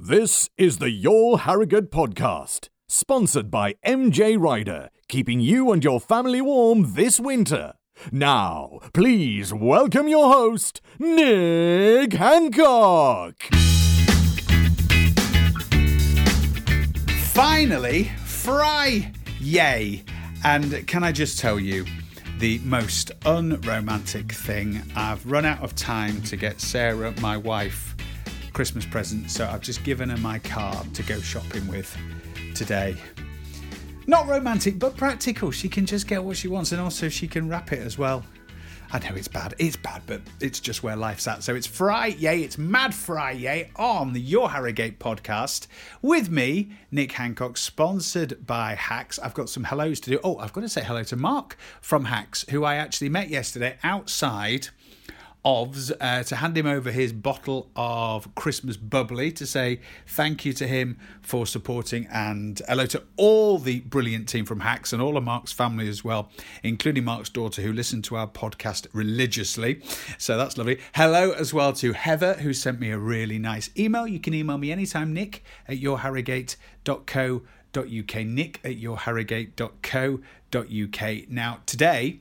This 0.00 0.48
is 0.56 0.78
the 0.78 0.90
Your 0.90 1.40
Harrogate 1.40 1.90
podcast, 1.90 2.68
sponsored 2.86 3.50
by 3.50 3.74
MJ 3.84 4.38
Rider, 4.38 4.90
keeping 5.08 5.40
you 5.40 5.72
and 5.72 5.82
your 5.82 5.98
family 5.98 6.40
warm 6.40 6.94
this 6.94 7.18
winter. 7.18 7.72
Now, 8.12 8.78
please 8.94 9.52
welcome 9.52 10.06
your 10.06 10.32
host, 10.32 10.80
Nick 11.00 12.12
Hancock. 12.12 13.42
Finally, 17.32 18.04
Fry 18.24 19.12
Yay! 19.40 20.04
And 20.44 20.86
can 20.86 21.02
I 21.02 21.10
just 21.10 21.40
tell 21.40 21.58
you, 21.58 21.84
the 22.38 22.60
most 22.60 23.10
unromantic 23.26 24.30
thing, 24.30 24.80
I've 24.94 25.26
run 25.26 25.44
out 25.44 25.60
of 25.60 25.74
time 25.74 26.22
to 26.22 26.36
get 26.36 26.60
Sarah, 26.60 27.12
my 27.20 27.36
wife, 27.36 27.96
Christmas 28.52 28.84
present, 28.86 29.30
so 29.30 29.46
I've 29.46 29.60
just 29.60 29.84
given 29.84 30.10
her 30.10 30.16
my 30.18 30.38
car 30.40 30.84
to 30.94 31.02
go 31.02 31.20
shopping 31.20 31.66
with 31.68 31.96
today. 32.54 32.96
Not 34.06 34.26
romantic, 34.26 34.78
but 34.78 34.96
practical. 34.96 35.50
She 35.50 35.68
can 35.68 35.84
just 35.86 36.06
get 36.06 36.22
what 36.24 36.36
she 36.36 36.48
wants, 36.48 36.72
and 36.72 36.80
also 36.80 37.08
she 37.08 37.28
can 37.28 37.48
wrap 37.48 37.72
it 37.72 37.80
as 37.80 37.98
well. 37.98 38.24
I 38.90 38.98
know 39.00 39.14
it's 39.14 39.28
bad, 39.28 39.54
it's 39.58 39.76
bad, 39.76 40.00
but 40.06 40.22
it's 40.40 40.60
just 40.60 40.82
where 40.82 40.96
life's 40.96 41.28
at. 41.28 41.42
So 41.42 41.54
it's 41.54 41.66
Friday, 41.66 42.42
it's 42.42 42.56
Mad 42.56 42.94
Friday 42.94 43.70
on 43.76 44.14
the 44.14 44.20
Your 44.20 44.48
Harrogate 44.48 44.98
podcast 44.98 45.66
with 46.00 46.30
me, 46.30 46.72
Nick 46.90 47.12
Hancock, 47.12 47.58
sponsored 47.58 48.46
by 48.46 48.74
Hacks. 48.76 49.18
I've 49.18 49.34
got 49.34 49.50
some 49.50 49.64
hellos 49.64 50.00
to 50.00 50.10
do. 50.12 50.20
Oh, 50.24 50.38
I've 50.38 50.54
got 50.54 50.62
to 50.62 50.70
say 50.70 50.82
hello 50.82 51.02
to 51.02 51.16
Mark 51.16 51.58
from 51.82 52.06
Hacks, 52.06 52.46
who 52.48 52.64
I 52.64 52.76
actually 52.76 53.10
met 53.10 53.28
yesterday 53.28 53.76
outside 53.82 54.68
Uh, 55.48 56.22
to 56.24 56.36
hand 56.36 56.58
him 56.58 56.66
over 56.66 56.90
his 56.90 57.10
bottle 57.10 57.70
of 57.74 58.34
Christmas 58.34 58.76
bubbly 58.76 59.32
to 59.32 59.46
say 59.46 59.80
thank 60.06 60.44
you 60.44 60.52
to 60.52 60.66
him 60.66 60.98
for 61.22 61.46
supporting 61.46 62.06
and 62.12 62.60
hello 62.68 62.84
to 62.84 63.02
all 63.16 63.56
the 63.56 63.80
brilliant 63.80 64.28
team 64.28 64.44
from 64.44 64.60
Hacks 64.60 64.92
and 64.92 65.00
all 65.00 65.16
of 65.16 65.24
Mark's 65.24 65.50
family 65.50 65.88
as 65.88 66.04
well, 66.04 66.30
including 66.62 67.04
Mark's 67.04 67.30
daughter 67.30 67.62
who 67.62 67.72
listened 67.72 68.04
to 68.04 68.16
our 68.16 68.26
podcast 68.26 68.88
religiously. 68.92 69.80
So 70.18 70.36
that's 70.36 70.58
lovely. 70.58 70.80
Hello 70.94 71.30
as 71.30 71.54
well 71.54 71.72
to 71.72 71.94
Heather 71.94 72.34
who 72.34 72.52
sent 72.52 72.78
me 72.78 72.90
a 72.90 72.98
really 72.98 73.38
nice 73.38 73.70
email. 73.74 74.06
You 74.06 74.20
can 74.20 74.34
email 74.34 74.58
me 74.58 74.70
anytime, 74.70 75.14
nick 75.14 75.42
at 75.66 75.78
yourharrogate.co.uk. 75.78 78.26
Nick 78.26 78.60
at 78.64 78.78
yourharrogate.co.uk. 78.78 81.30
Now, 81.30 81.60
today, 81.64 82.20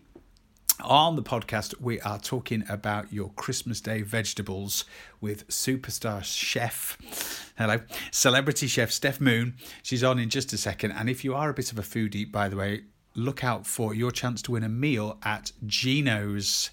on 0.83 1.15
the 1.15 1.23
podcast, 1.23 1.79
we 1.81 1.99
are 2.01 2.19
talking 2.19 2.63
about 2.69 3.11
your 3.11 3.29
Christmas 3.31 3.81
Day 3.81 4.01
vegetables 4.01 4.85
with 5.21 5.47
superstar 5.47 6.23
chef, 6.23 7.51
hello, 7.57 7.79
celebrity 8.11 8.67
chef 8.67 8.91
Steph 8.91 9.19
Moon. 9.19 9.55
She's 9.83 10.03
on 10.03 10.19
in 10.19 10.29
just 10.29 10.53
a 10.53 10.57
second. 10.57 10.91
And 10.91 11.09
if 11.09 11.23
you 11.23 11.33
are 11.33 11.49
a 11.49 11.53
bit 11.53 11.71
of 11.71 11.79
a 11.79 11.81
foodie, 11.81 12.31
by 12.31 12.49
the 12.49 12.55
way, 12.55 12.83
look 13.15 13.43
out 13.43 13.65
for 13.65 13.93
your 13.93 14.11
chance 14.11 14.41
to 14.43 14.51
win 14.51 14.63
a 14.63 14.69
meal 14.69 15.17
at 15.23 15.51
Gino's 15.65 16.69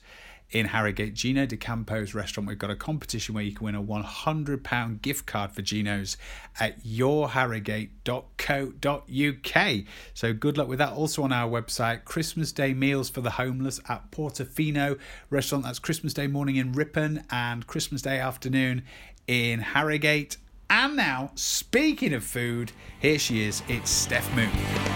in 0.55 0.64
Harrogate, 0.66 1.14
Gino 1.14 1.44
D'Acampo's 1.44 2.14
restaurant. 2.14 2.48
We've 2.48 2.56
got 2.56 2.70
a 2.70 2.77
competition 2.77 3.34
where 3.34 3.42
you 3.42 3.52
can 3.52 3.66
win 3.66 3.74
a 3.74 3.83
£100 3.83 5.02
gift 5.02 5.27
card 5.27 5.50
for 5.50 5.62
Gino's 5.62 6.16
at 6.60 6.80
yourharrogate.co.uk. 6.84 9.84
So 10.14 10.32
good 10.32 10.56
luck 10.56 10.69
with 10.69 10.78
that. 10.78 10.92
Also 10.92 11.25
on 11.25 11.32
our 11.32 11.50
website, 11.50 12.05
Christmas 12.05 12.52
Day 12.52 12.72
meals 12.72 13.10
for 13.10 13.20
the 13.20 13.30
homeless 13.30 13.80
at 13.88 14.12
Portofino 14.12 14.97
restaurant. 15.28 15.64
That's 15.64 15.80
Christmas 15.80 16.14
Day 16.14 16.28
morning 16.28 16.55
in 16.56 16.72
Ripon 16.72 17.25
and 17.30 17.66
Christmas 17.66 18.02
Day 18.02 18.20
afternoon 18.20 18.84
in 19.27 19.58
Harrogate. 19.58 20.36
And 20.70 20.94
now, 20.97 21.32
speaking 21.34 22.14
of 22.14 22.22
food, 22.22 22.70
here 23.00 23.19
she 23.19 23.42
is. 23.42 23.64
It's 23.69 23.91
Steph 23.91 24.32
Moon. 24.36 24.94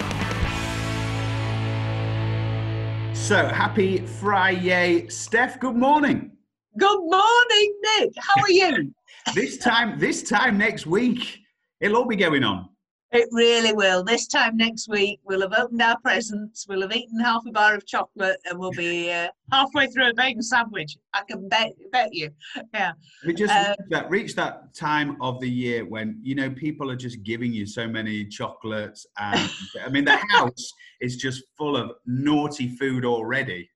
So 3.29 3.47
happy 3.47 3.99
Friday, 4.07 5.07
Steph. 5.09 5.61
Good 5.61 5.77
morning. 5.77 6.31
Good 6.79 6.99
morning, 6.99 7.75
Nick. 7.83 8.13
How 8.17 8.41
are 8.41 8.51
you? 8.51 8.95
this 9.35 9.59
time, 9.59 9.99
this 9.99 10.23
time 10.23 10.57
next 10.57 10.87
week, 10.87 11.41
it'll 11.79 11.99
all 11.99 12.07
be 12.07 12.17
going 12.17 12.43
on. 12.43 12.71
It 13.11 13.27
really 13.33 13.73
will. 13.73 14.05
This 14.05 14.27
time 14.27 14.59
next 14.59 14.87
week, 14.87 15.19
we'll 15.25 15.41
have 15.41 15.55
opened 15.55 15.81
our 15.81 15.99
presents, 16.01 16.67
we'll 16.69 16.83
have 16.83 16.95
eaten 16.95 17.19
half 17.19 17.43
a 17.47 17.51
bar 17.51 17.75
of 17.75 17.87
chocolate, 17.87 18.39
and 18.45 18.59
we'll 18.59 18.71
be 18.73 19.11
uh, 19.11 19.29
halfway 19.51 19.87
through 19.87 20.11
a 20.11 20.15
bacon 20.15 20.43
sandwich. 20.43 20.99
I 21.15 21.23
can 21.27 21.49
bet, 21.49 21.73
bet 21.91 22.13
you. 22.13 22.31
Yeah. 22.75 22.93
We 23.27 23.33
just 23.33 23.55
uh, 23.55 23.75
reached, 23.79 23.91
that, 23.91 24.11
reached 24.11 24.37
that 24.37 24.75
time 24.75 25.17
of 25.23 25.41
the 25.41 25.49
year 25.49 25.87
when 25.87 26.21
you 26.23 26.35
know 26.35 26.51
people 26.51 26.91
are 26.91 26.97
just 26.97 27.23
giving 27.23 27.51
you 27.51 27.65
so 27.67 27.89
many 27.89 28.27
chocolates, 28.27 29.07
and 29.19 29.51
I 29.85 29.89
mean 29.89 30.05
the 30.05 30.21
house 30.29 30.71
is 31.01 31.17
just 31.17 31.45
full 31.57 31.79
of 31.79 31.93
naughty 32.05 32.77
food 32.77 33.07
already. 33.07 33.71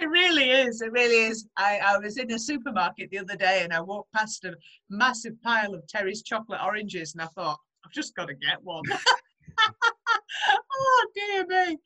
It 0.00 0.08
really 0.08 0.50
is. 0.50 0.80
It 0.80 0.92
really 0.92 1.26
is. 1.26 1.48
I, 1.56 1.80
I 1.84 1.98
was 1.98 2.18
in 2.18 2.32
a 2.32 2.38
supermarket 2.38 3.10
the 3.10 3.18
other 3.18 3.34
day 3.34 3.62
and 3.64 3.72
I 3.72 3.80
walked 3.80 4.12
past 4.12 4.44
a 4.44 4.54
massive 4.88 5.34
pile 5.42 5.74
of 5.74 5.86
Terry's 5.88 6.22
chocolate 6.22 6.60
oranges 6.64 7.14
and 7.14 7.22
I 7.22 7.26
thought, 7.26 7.58
I've 7.84 7.92
just 7.92 8.14
got 8.14 8.28
to 8.28 8.34
get 8.34 8.62
one. 8.62 8.82
oh 10.48 11.06
dear 11.14 11.46
me. 11.46 11.78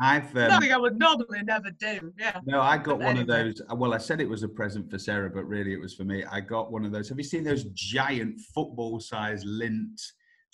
I've 0.00 0.36
um, 0.36 0.48
nothing 0.48 0.72
I 0.72 0.76
would 0.76 0.98
normally 0.98 1.42
never 1.42 1.70
do. 1.70 2.12
Yeah. 2.18 2.40
No, 2.44 2.60
I 2.60 2.76
got 2.76 2.98
but 2.98 3.06
one 3.06 3.16
anyway. 3.16 3.50
of 3.50 3.56
those. 3.56 3.62
Well, 3.76 3.92
I 3.92 3.98
said 3.98 4.20
it 4.20 4.28
was 4.28 4.44
a 4.44 4.48
present 4.48 4.88
for 4.88 4.98
Sarah, 4.98 5.30
but 5.30 5.44
really 5.44 5.72
it 5.72 5.80
was 5.80 5.94
for 5.94 6.04
me. 6.04 6.24
I 6.30 6.40
got 6.40 6.70
one 6.70 6.84
of 6.84 6.92
those. 6.92 7.08
Have 7.08 7.18
you 7.18 7.24
seen 7.24 7.42
those 7.42 7.64
giant 7.74 8.40
football-sized 8.54 9.46
Lindt? 9.46 10.00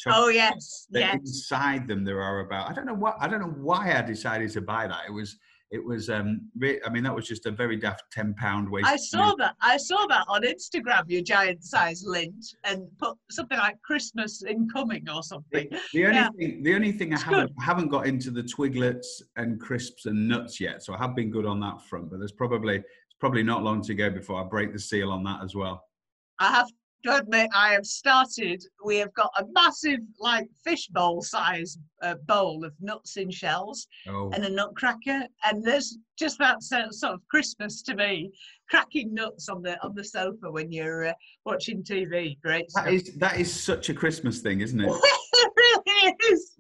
Oh 0.07 0.29
yes, 0.29 0.87
yes. 0.91 1.15
Inside 1.17 1.87
them, 1.87 2.05
there 2.05 2.23
are 2.23 2.41
about. 2.41 2.71
I 2.71 2.73
don't 2.73 2.87
know 2.87 2.95
what. 2.95 3.17
I 3.21 3.29
don't 3.29 3.41
know 3.41 3.55
why 3.61 3.95
I 3.99 4.01
decided 4.01 4.51
to 4.53 4.63
buy 4.63 4.87
that. 4.87 5.03
It 5.07 5.13
was 5.13 5.37
it 5.71 5.85
was 5.85 6.11
um 6.11 6.41
i 6.85 6.91
mean 6.91 7.03
that 7.03 7.15
was 7.15 7.27
just 7.27 7.47
a 7.47 7.51
very 7.51 7.77
daft 7.77 8.03
10 8.13 8.35
pound 8.35 8.69
waste 8.69 8.87
i 8.87 8.97
saw 8.97 9.35
that 9.37 9.55
i 9.61 9.77
saw 9.77 10.07
that 10.07 10.25
on 10.29 10.43
instagram 10.43 11.03
your 11.07 11.23
giant 11.23 11.63
size 11.63 12.05
Lindt 12.05 12.55
and 12.65 12.87
put 12.99 13.17
something 13.31 13.59
like 13.59 13.81
christmas 13.83 14.43
incoming 14.43 15.09
or 15.09 15.23
something. 15.23 15.69
The, 15.71 15.81
the 15.93 16.07
only 16.07 16.17
yeah. 16.17 16.29
thing 16.37 16.63
the 16.63 16.75
only 16.75 16.93
thing 16.93 17.15
i 17.15 17.19
haven't 17.19 17.53
I 17.61 17.65
haven't 17.65 17.89
got 17.89 18.07
into 18.07 18.31
the 18.31 18.43
twiglets 18.43 19.23
and 19.37 19.61
crisps 19.61 20.07
and 20.07 20.29
nuts 20.29 20.61
yet 20.61 20.83
so 20.83 20.95
i 20.95 20.99
have 20.99 21.15
been 21.15 21.31
good 21.31 21.47
on 21.47 21.61
that 21.61 21.83
front 21.89 22.11
but 22.11 22.19
there's 22.19 22.33
probably 22.33 22.77
it's 22.77 23.19
probably 23.19 23.43
not 23.43 23.63
long 23.63 23.83
to 23.83 23.95
go 23.95 24.11
before 24.11 24.43
i 24.43 24.45
break 24.45 24.73
the 24.73 24.79
seal 24.79 25.11
on 25.11 25.23
that 25.25 25.43
as 25.43 25.55
well. 25.55 25.85
I 26.41 26.51
have 26.53 26.69
to 27.05 27.17
admit, 27.17 27.49
I 27.55 27.73
have 27.73 27.87
started. 27.87 28.63
We 28.85 28.97
have 28.97 29.13
got 29.15 29.31
a 29.39 29.45
massive, 29.53 30.01
like 30.19 30.49
fishbowl 30.65 31.23
size 31.23 31.79
uh, 32.03 32.15
bowl 32.27 32.65
of 32.65 32.73
nuts 32.81 33.17
in 33.17 33.31
shells 33.31 33.87
oh. 34.09 34.31
and 34.35 34.45
a 34.45 34.51
nutcracker, 34.51 35.27
and 35.45 35.65
there's 35.65 35.99
just 36.19 36.39
that 36.39 36.63
sort 36.63 37.15
of 37.15 37.21
Christmas 37.29 37.83
to 37.83 37.95
me, 37.95 38.31
cracking 38.69 39.15
nuts 39.15 39.49
on 39.49 39.63
the 39.63 39.83
on 39.83 39.95
the 39.95 40.05
sofa 40.05 40.51
when 40.51 40.71
you're 40.71 41.09
uh, 41.09 41.13
watching 41.47 41.83
TV. 41.83 42.39
Great. 42.41 42.67
That 42.75 42.83
stuff. 42.83 42.93
is 42.93 43.15
that 43.19 43.39
is 43.39 43.53
such 43.53 43.89
a 43.89 43.95
Christmas 43.95 44.41
thing, 44.41 44.61
isn't 44.61 44.81
it? 44.81 44.89
it 45.33 45.53
really 45.57 46.17
is. 46.31 46.57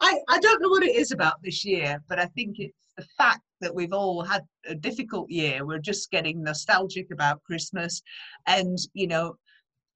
I 0.00 0.18
I 0.28 0.38
don't 0.38 0.62
know 0.62 0.70
what 0.70 0.84
it 0.84 0.96
is 0.96 1.12
about 1.12 1.42
this 1.42 1.64
year, 1.64 2.02
but 2.08 2.18
I 2.18 2.26
think 2.26 2.58
it's 2.58 2.74
the 2.96 3.06
fact 3.16 3.42
that 3.60 3.74
we've 3.74 3.92
all 3.92 4.22
had 4.22 4.44
a 4.66 4.74
difficult 4.74 5.28
year. 5.30 5.66
We're 5.66 5.78
just 5.78 6.10
getting 6.10 6.42
nostalgic 6.42 7.10
about 7.10 7.42
Christmas, 7.44 8.02
and 8.46 8.78
you 8.94 9.06
know 9.06 9.36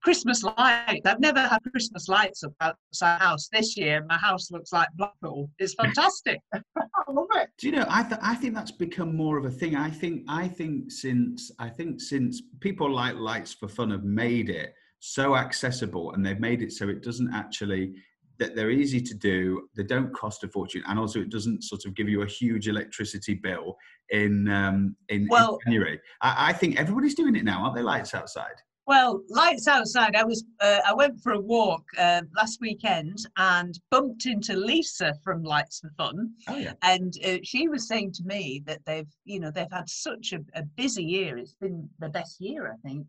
Christmas 0.03 0.43
lights. 0.43 1.07
I've 1.07 1.21
never 1.21 1.41
had 1.41 1.61
Christmas 1.71 2.09
lights 2.09 2.43
up 2.43 2.53
outside 2.61 3.21
house. 3.21 3.49
This 3.53 3.77
year, 3.77 4.05
my 4.09 4.17
house 4.17 4.51
looks 4.51 4.73
like 4.73 4.89
Blackpool. 4.97 5.51
It's 5.59 5.75
fantastic. 5.75 6.41
I 6.55 7.11
love 7.11 7.29
it. 7.35 7.51
Do 7.59 7.69
you 7.69 7.77
know? 7.77 7.87
I 7.89 8.03
th- 8.03 8.21
I 8.23 8.35
think 8.35 8.55
that's 8.55 8.73
become 8.73 9.17
more 9.17 9.39
of 9.39 9.45
a 9.45 9.51
thing. 9.51 9.77
I 9.77 9.91
think 9.91 10.25
I 10.29 10.49
think 10.49 10.91
since 10.91 11.51
I 11.59 11.69
think 11.69 12.01
since 12.01 12.43
people 12.61 12.91
like 12.91 13.17
lights 13.17 13.53
for 13.53 13.69
fun 13.69 13.91
have 13.91 14.05
made 14.05 14.51
it 14.51 14.75
so 15.05 15.37
accessible 15.37 16.13
and 16.13 16.25
they've 16.25 16.39
made 16.39 16.63
it 16.63 16.73
so 16.73 16.89
it 16.89 17.03
doesn't 17.03 17.33
actually 17.35 17.93
that 18.39 18.55
they're 18.55 18.71
easy 18.71 19.01
to 19.01 19.15
do 19.15 19.69
they 19.77 19.83
don't 19.83 20.15
cost 20.15 20.45
a 20.45 20.49
fortune 20.49 20.81
and 20.87 20.97
also 20.97 21.21
it 21.21 21.29
doesn't 21.29 21.65
sort 21.65 21.85
of 21.85 21.95
give 21.97 22.09
you 22.09 22.23
a 22.23 22.27
huge 22.27 22.69
electricity 22.69 23.35
bill 23.35 23.77
in 24.11 24.49
um 24.49 24.95
in, 25.09 25.27
well, 25.29 25.55
in 25.67 25.73
january 25.73 26.01
I, 26.21 26.51
I 26.51 26.53
think 26.53 26.79
everybody's 26.79 27.17
doing 27.17 27.35
it 27.35 27.45
now 27.45 27.65
aren't 27.65 27.75
they 27.75 27.83
lights 27.83 28.15
outside 28.15 28.55
well, 28.87 29.23
lights 29.29 29.69
outside. 29.69 30.17
I 30.17 30.25
was 30.25 30.45
uh, 30.61 30.81
I 30.87 30.95
went 30.95 31.21
for 31.21 31.33
a 31.33 31.41
walk 31.41 31.85
uh, 31.99 32.23
last 32.37 32.61
weekend 32.61 33.19
and 33.37 33.79
bumped 33.91 34.27
into 34.27 34.57
Lisa 34.57 35.15
from 35.23 35.43
Lights 35.43 35.81
for 35.81 35.91
Fun. 35.97 36.33
Oh 36.49 36.57
yeah. 36.57 36.73
And 36.83 37.15
uh, 37.25 37.39
she 37.45 37.69
was 37.69 37.87
saying 37.87 38.13
to 38.15 38.25
me 38.25 38.63
that 38.67 38.81
they've 38.85 39.09
you 39.25 39.39
know 39.39 39.51
they've 39.51 39.71
had 39.71 39.89
such 39.89 40.33
a, 40.33 40.41
a, 40.59 40.65
busy 40.65 41.05
year. 41.05 41.39
It's 41.39 41.55
been 41.55 41.89
the 42.01 42.09
best 42.09 42.41
year, 42.41 42.73
I 42.73 42.89
think. 42.89 43.07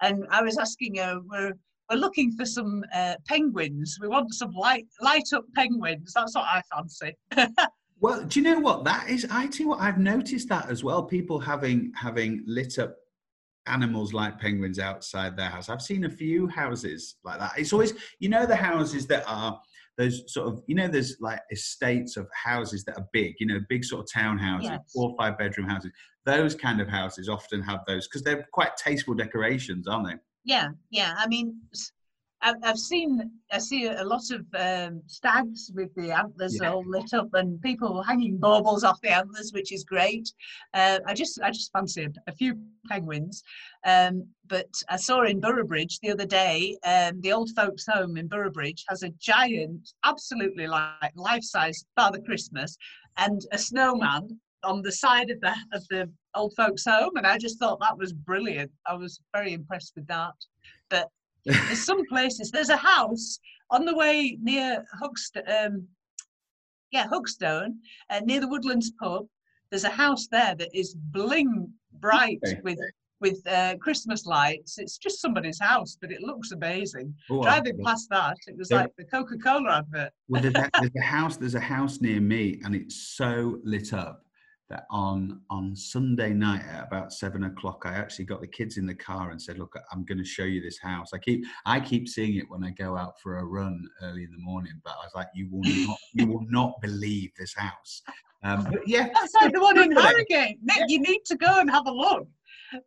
And 0.00 0.26
I 0.30 0.42
was 0.42 0.56
asking 0.56 0.96
her, 0.96 1.20
we're 1.20 1.52
we're 1.90 1.96
looking 1.96 2.32
for 2.32 2.46
some 2.46 2.82
uh, 2.94 3.16
penguins. 3.26 3.98
We 4.00 4.08
want 4.08 4.32
some 4.32 4.52
light 4.52 4.86
light 5.02 5.32
up 5.34 5.44
penguins. 5.54 6.12
That's 6.14 6.34
what 6.34 6.44
I 6.44 6.62
fancy. 6.72 7.16
well, 8.00 8.24
do 8.24 8.40
you 8.40 8.44
know 8.44 8.60
what 8.60 8.84
that 8.84 9.10
is? 9.10 9.26
I 9.30 9.50
what, 9.64 9.80
I've 9.80 9.98
noticed 9.98 10.48
that 10.48 10.70
as 10.70 10.82
well. 10.82 11.02
People 11.02 11.38
having 11.38 11.92
having 11.94 12.42
lit 12.46 12.78
up 12.78 12.96
animals 13.70 14.12
like 14.12 14.38
penguins 14.38 14.78
outside 14.78 15.36
their 15.36 15.48
house. 15.48 15.68
I've 15.68 15.82
seen 15.82 16.04
a 16.04 16.10
few 16.10 16.48
houses 16.48 17.16
like 17.24 17.38
that. 17.38 17.52
It's 17.56 17.72
always, 17.72 17.94
you 18.18 18.28
know, 18.28 18.46
the 18.46 18.56
houses 18.56 19.06
that 19.06 19.24
are 19.26 19.60
those 19.96 20.22
sort 20.32 20.48
of, 20.48 20.62
you 20.66 20.74
know, 20.74 20.88
there's 20.88 21.16
like 21.20 21.40
estates 21.50 22.16
of 22.16 22.26
houses 22.34 22.84
that 22.84 22.96
are 22.96 23.06
big, 23.12 23.34
you 23.38 23.46
know, 23.46 23.60
big 23.68 23.84
sort 23.84 24.02
of 24.02 24.08
townhouses, 24.14 24.64
yes. 24.64 24.92
four 24.94 25.10
or 25.10 25.16
five 25.18 25.38
bedroom 25.38 25.68
houses. 25.68 25.92
Those 26.26 26.54
kind 26.54 26.80
of 26.80 26.88
houses 26.88 27.28
often 27.28 27.62
have 27.62 27.80
those 27.86 28.08
because 28.08 28.22
they're 28.22 28.46
quite 28.52 28.76
tasteful 28.76 29.14
decorations, 29.14 29.86
aren't 29.86 30.08
they? 30.08 30.14
Yeah, 30.44 30.68
yeah. 30.90 31.14
I 31.18 31.26
mean, 31.28 31.60
I've, 32.42 32.56
I've 32.62 32.78
seen 32.78 33.30
I 33.52 33.58
see 33.58 33.86
a 33.86 34.04
lot 34.04 34.30
of 34.30 34.46
um, 34.58 35.02
stags 35.06 35.70
with 35.74 35.94
the 35.94 36.12
antlers 36.12 36.58
yeah. 36.60 36.72
all 36.72 36.84
lit 36.86 37.12
up 37.12 37.28
and 37.34 37.60
people 37.60 38.02
hanging 38.02 38.38
baubles 38.38 38.84
off 38.84 39.00
the 39.02 39.10
antlers, 39.10 39.52
which 39.52 39.72
is 39.72 39.84
great. 39.84 40.32
Uh, 40.72 41.00
I 41.06 41.14
just 41.14 41.40
I 41.42 41.50
just 41.50 41.72
fancied 41.72 42.16
a 42.26 42.32
few 42.32 42.58
penguins, 42.88 43.42
um, 43.84 44.26
but 44.46 44.70
I 44.88 44.96
saw 44.96 45.22
in 45.22 45.40
Boroughbridge 45.40 45.98
the 46.00 46.10
other 46.10 46.26
day 46.26 46.76
um, 46.84 47.20
the 47.20 47.32
old 47.32 47.50
folks' 47.56 47.86
home 47.86 48.16
in 48.16 48.28
Boroughbridge 48.28 48.84
has 48.88 49.02
a 49.02 49.10
giant, 49.20 49.92
absolutely 50.04 50.66
like 50.66 51.12
life-size 51.14 51.84
Father 51.96 52.20
Christmas 52.20 52.76
and 53.16 53.42
a 53.52 53.58
snowman 53.58 54.40
on 54.62 54.82
the 54.82 54.92
side 54.92 55.30
of 55.30 55.40
the 55.40 55.54
of 55.72 55.86
the 55.88 56.10
old 56.34 56.54
folks' 56.56 56.84
home, 56.84 57.16
and 57.16 57.26
I 57.26 57.38
just 57.38 57.58
thought 57.58 57.80
that 57.80 57.98
was 57.98 58.12
brilliant. 58.12 58.70
I 58.86 58.94
was 58.94 59.20
very 59.34 59.52
impressed 59.52 59.92
with 59.96 60.06
that. 60.06 60.34
But 60.88 61.08
there's 61.44 61.84
some 61.84 62.06
places. 62.06 62.50
There's 62.50 62.68
a 62.68 62.76
house 62.76 63.38
on 63.70 63.84
the 63.84 63.94
way 63.94 64.36
near 64.42 64.84
Hookstone, 65.00 65.66
um, 65.66 65.86
yeah, 66.90 67.06
Hookstone, 67.06 67.76
uh, 68.10 68.20
near 68.24 68.40
the 68.40 68.48
Woodlands 68.48 68.92
pub. 69.00 69.26
There's 69.70 69.84
a 69.84 69.90
house 69.90 70.26
there 70.30 70.54
that 70.56 70.68
is 70.74 70.94
bling 70.94 71.72
bright 72.00 72.40
okay. 72.46 72.60
with 72.62 72.78
with 73.20 73.46
uh, 73.46 73.76
Christmas 73.76 74.24
lights. 74.24 74.78
It's 74.78 74.96
just 74.96 75.20
somebody's 75.20 75.60
house, 75.60 75.96
but 76.00 76.10
it 76.10 76.22
looks 76.22 76.52
amazing. 76.52 77.14
Ooh, 77.30 77.42
Driving 77.42 77.78
past 77.84 78.08
that, 78.10 78.36
it 78.46 78.56
was 78.56 78.68
there, 78.68 78.80
like 78.80 78.96
the 78.96 79.04
Coca-Cola 79.04 79.78
advert. 79.78 80.10
well, 80.28 80.40
there's 80.40 80.54
a, 80.54 80.70
there's 80.80 80.96
a 80.98 81.04
house. 81.04 81.36
There's 81.36 81.54
a 81.54 81.60
house 81.60 82.00
near 82.00 82.20
me, 82.20 82.60
and 82.64 82.74
it's 82.74 82.96
so 82.96 83.58
lit 83.62 83.92
up 83.92 84.24
that 84.70 84.86
on 84.90 85.40
on 85.50 85.76
Sunday 85.76 86.32
night 86.32 86.62
at 86.64 86.84
about 86.86 87.12
seven 87.12 87.44
o'clock, 87.44 87.82
I 87.84 87.92
actually 87.94 88.24
got 88.24 88.40
the 88.40 88.46
kids 88.46 88.78
in 88.78 88.86
the 88.86 88.94
car 88.94 89.30
and 89.30 89.40
said, 89.40 89.58
"Look, 89.58 89.74
I'm 89.92 90.04
going 90.04 90.18
to 90.18 90.24
show 90.24 90.44
you 90.44 90.62
this 90.62 90.78
house." 90.78 91.10
I 91.12 91.18
keep 91.18 91.44
I 91.66 91.80
keep 91.80 92.08
seeing 92.08 92.36
it 92.36 92.48
when 92.48 92.64
I 92.64 92.70
go 92.70 92.96
out 92.96 93.20
for 93.20 93.38
a 93.38 93.44
run 93.44 93.86
early 94.02 94.24
in 94.24 94.30
the 94.32 94.38
morning, 94.38 94.80
but 94.84 94.92
I 94.92 95.04
was 95.04 95.12
like, 95.14 95.28
"You 95.34 95.48
will 95.50 95.62
not 95.64 95.98
you 96.14 96.26
will 96.26 96.46
not 96.48 96.80
believe 96.80 97.30
this 97.38 97.54
house." 97.54 98.02
Um, 98.42 98.64
but 98.64 98.86
yeah, 98.86 99.08
that's 99.12 99.34
like 99.34 99.52
the 99.52 99.60
one 99.60 99.78
in 99.78 99.92
Harrogate. 99.92 100.58
Nick, 100.62 100.78
yeah. 100.78 100.84
you 100.88 101.00
need 101.00 101.20
to 101.26 101.36
go 101.36 101.60
and 101.60 101.70
have 101.70 101.86
a 101.86 101.92
look. 101.92 102.26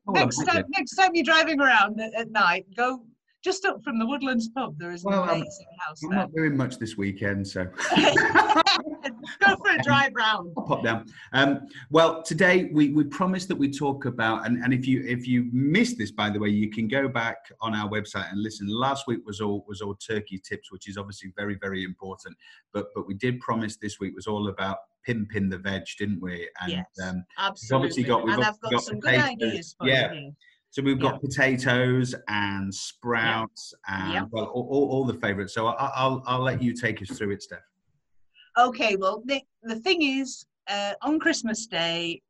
Oh, 0.07 0.13
next 0.13 0.43
time, 0.45 0.63
next 0.69 0.95
time 0.95 1.11
you're 1.13 1.25
driving 1.25 1.59
around 1.59 1.99
at, 1.99 2.13
at 2.15 2.31
night, 2.31 2.65
go 2.75 3.03
just 3.43 3.65
up 3.65 3.83
from 3.83 3.99
the 3.99 4.05
Woodlands 4.05 4.47
pub. 4.47 4.77
There 4.79 4.91
is 4.91 5.03
an 5.03 5.11
well, 5.11 5.23
amazing 5.23 5.67
I'm, 5.73 5.87
house 5.87 6.03
I'm 6.03 6.09
there. 6.09 6.19
not 6.19 6.33
doing 6.33 6.55
much 6.55 6.77
this 6.77 6.95
weekend, 6.95 7.45
so 7.45 7.65
go 7.95 9.55
for 9.57 9.71
a 9.71 9.83
drive 9.83 10.13
round. 10.15 10.53
I'll 10.57 10.63
pop 10.63 10.83
down. 10.83 11.05
Um, 11.33 11.67
well, 11.89 12.23
today 12.23 12.69
we, 12.71 12.89
we 12.89 13.03
promised 13.03 13.49
that 13.49 13.55
we 13.55 13.69
talk 13.69 14.05
about, 14.05 14.45
and, 14.45 14.63
and 14.63 14.73
if 14.73 14.87
you 14.87 15.03
if 15.05 15.27
you 15.27 15.49
missed 15.51 15.97
this, 15.97 16.11
by 16.11 16.29
the 16.29 16.39
way, 16.39 16.49
you 16.49 16.69
can 16.69 16.87
go 16.87 17.07
back 17.09 17.37
on 17.59 17.75
our 17.75 17.89
website 17.89 18.31
and 18.31 18.41
listen. 18.41 18.67
Last 18.67 19.07
week 19.07 19.19
was 19.25 19.41
all 19.41 19.65
was 19.67 19.81
all 19.81 19.95
turkey 19.95 20.39
tips, 20.39 20.71
which 20.71 20.87
is 20.87 20.97
obviously 20.97 21.33
very 21.35 21.57
very 21.61 21.83
important. 21.83 22.37
But 22.73 22.87
but 22.95 23.07
we 23.07 23.13
did 23.13 23.41
promise 23.41 23.75
this 23.75 23.99
week 23.99 24.15
was 24.15 24.27
all 24.27 24.47
about 24.47 24.77
pimping 25.05 25.49
the 25.49 25.57
veg, 25.57 25.83
didn't 25.99 26.21
we? 26.21 26.49
And 26.61 26.71
yes, 26.71 26.85
um, 27.03 27.25
absolutely. 27.37 28.03
Got, 28.03 28.23
we've 28.23 28.35
and 28.35 28.43
I've 28.45 28.59
got, 28.61 28.71
got 28.71 28.83
some 28.83 28.99
good 28.99 29.15
ideas 29.15 29.75
for 29.77 29.87
yeah. 29.87 30.13
you. 30.13 30.33
So 30.73 30.81
we've 30.81 30.99
got 30.99 31.21
potatoes 31.21 32.15
and 32.29 32.73
sprouts 32.73 33.75
and 33.87 34.27
well, 34.31 34.45
all, 34.45 34.89
all, 34.91 35.05
the 35.05 35.13
favourites. 35.13 35.53
So 35.53 35.67
I'll, 35.67 35.91
I'll, 35.95 36.23
I'll 36.25 36.41
let 36.41 36.63
you 36.63 36.73
take 36.73 36.99
us 36.99 37.15
through 37.15 37.29
it, 37.29 37.43
Steph. 37.43 37.59
Okay. 38.57 38.95
Well, 38.95 39.21
the, 39.23 39.39
the 39.61 39.75
thing 39.75 40.01
is, 40.01 40.47
uh, 40.67 40.93
on 41.03 41.19
Christmas 41.19 41.67
Day, 41.67 42.23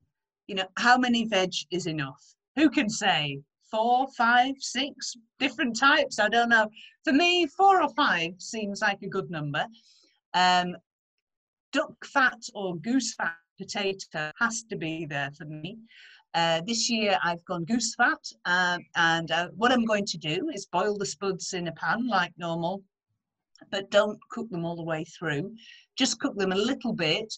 you 0.47 0.55
know, 0.55 0.65
how 0.75 0.97
many 0.97 1.23
veg 1.23 1.53
is 1.71 1.87
enough? 1.87 2.21
Who 2.57 2.69
can 2.69 2.89
say? 2.89 3.39
Four, 3.71 4.07
five, 4.17 4.55
six 4.59 5.15
different 5.39 5.79
types? 5.79 6.19
I 6.19 6.27
don't 6.27 6.49
know. 6.49 6.67
For 7.05 7.13
me, 7.13 7.45
four 7.45 7.81
or 7.81 7.93
five 7.95 8.33
seems 8.39 8.81
like 8.81 9.03
a 9.03 9.07
good 9.07 9.31
number. 9.31 9.65
Um, 10.33 10.75
duck 11.71 11.93
fat 12.05 12.41
or 12.53 12.75
goose 12.75 13.13
fat 13.13 13.37
potato 13.57 14.31
has 14.37 14.63
to 14.63 14.75
be 14.75 15.05
there 15.05 15.31
for 15.37 15.45
me. 15.45 15.77
Uh, 16.33 16.61
this 16.65 16.89
year 16.89 17.17
I've 17.23 17.45
gone 17.45 17.63
goose 17.65 17.93
fat 17.95 18.19
uh, 18.45 18.79
and 18.95 19.29
uh, 19.31 19.49
what 19.55 19.71
I'm 19.71 19.85
going 19.85 20.05
to 20.05 20.17
do 20.17 20.49
is 20.53 20.65
boil 20.65 20.97
the 20.97 21.05
spuds 21.05 21.53
in 21.53 21.67
a 21.67 21.71
pan 21.73 22.07
like 22.07 22.33
normal 22.37 22.81
but 23.71 23.89
don't 23.91 24.19
cook 24.29 24.49
them 24.49 24.65
all 24.65 24.75
the 24.75 24.83
way 24.83 25.03
through. 25.03 25.55
Just 25.97 26.19
cook 26.19 26.35
them 26.37 26.51
a 26.51 26.55
little 26.55 26.93
bit, 26.93 27.33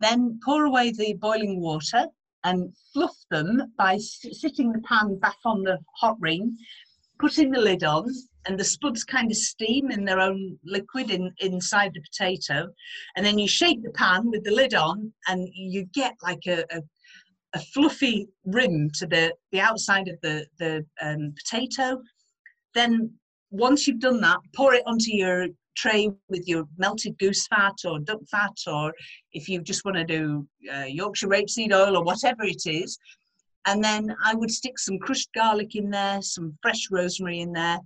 then 0.00 0.40
pour 0.44 0.64
away 0.64 0.92
the 0.92 1.14
boiling 1.14 1.60
water 1.60 2.06
and 2.44 2.74
fluff 2.92 3.16
them 3.30 3.72
by 3.76 3.98
sitting 3.98 4.72
the 4.72 4.80
pan 4.80 5.18
back 5.18 5.36
on 5.44 5.62
the 5.62 5.78
hot 5.96 6.16
ring, 6.20 6.56
putting 7.18 7.50
the 7.50 7.60
lid 7.60 7.84
on 7.84 8.06
and 8.46 8.58
the 8.58 8.64
spuds 8.64 9.04
kind 9.04 9.30
of 9.30 9.36
steam 9.36 9.90
in 9.90 10.04
their 10.04 10.18
own 10.18 10.58
liquid 10.64 11.10
in, 11.10 11.32
inside 11.40 11.92
the 11.92 12.00
potato. 12.00 12.68
And 13.16 13.24
then 13.24 13.38
you 13.38 13.46
shake 13.46 13.82
the 13.82 13.90
pan 13.90 14.30
with 14.30 14.44
the 14.44 14.50
lid 14.50 14.74
on 14.74 15.12
and 15.28 15.46
you 15.52 15.84
get 15.92 16.14
like 16.22 16.46
a, 16.46 16.64
a 16.70 16.82
a 17.54 17.58
fluffy 17.58 18.28
rim 18.44 18.90
to 18.94 19.06
the, 19.06 19.34
the 19.52 19.60
outside 19.60 20.08
of 20.08 20.20
the, 20.22 20.46
the 20.58 20.84
um, 21.02 21.34
potato. 21.36 22.00
Then 22.74 23.12
once 23.50 23.86
you've 23.86 24.00
done 24.00 24.20
that, 24.20 24.38
pour 24.54 24.74
it 24.74 24.84
onto 24.86 25.10
your 25.12 25.48
tray 25.76 26.10
with 26.28 26.46
your 26.46 26.64
melted 26.78 27.18
goose 27.18 27.46
fat 27.48 27.74
or 27.84 27.98
duck 28.00 28.20
fat, 28.30 28.56
or 28.66 28.92
if 29.32 29.48
you 29.48 29.60
just 29.62 29.84
want 29.84 29.96
to 29.96 30.04
do 30.04 30.46
uh, 30.72 30.84
Yorkshire 30.84 31.28
rapeseed 31.28 31.72
oil 31.72 31.96
or 31.96 32.04
whatever 32.04 32.44
it 32.44 32.62
is. 32.66 32.98
And 33.66 33.82
then 33.82 34.14
I 34.24 34.34
would 34.34 34.50
stick 34.50 34.78
some 34.78 34.98
crushed 34.98 35.30
garlic 35.34 35.74
in 35.74 35.90
there, 35.90 36.22
some 36.22 36.56
fresh 36.62 36.88
rosemary 36.90 37.40
in 37.40 37.52
there, 37.52 37.78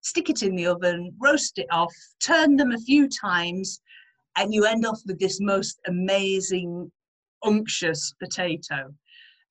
stick 0.00 0.30
it 0.30 0.42
in 0.42 0.56
the 0.56 0.66
oven, 0.66 1.12
roast 1.20 1.58
it 1.58 1.66
off, 1.70 1.92
turn 2.20 2.56
them 2.56 2.72
a 2.72 2.78
few 2.78 3.08
times, 3.08 3.80
and 4.36 4.54
you 4.54 4.64
end 4.64 4.86
off 4.86 5.00
with 5.06 5.18
this 5.18 5.40
most 5.40 5.80
amazing, 5.86 6.90
unctuous 7.44 8.14
potato. 8.22 8.94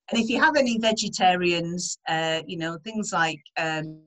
And 0.09 0.21
if 0.21 0.30
you 0.30 0.39
have 0.39 0.56
any 0.56 0.77
vegetarians, 0.80 1.98
uh, 2.07 2.42
you 2.45 2.57
know, 2.57 2.77
things 2.83 3.12
like 3.12 3.42
um, 3.57 4.01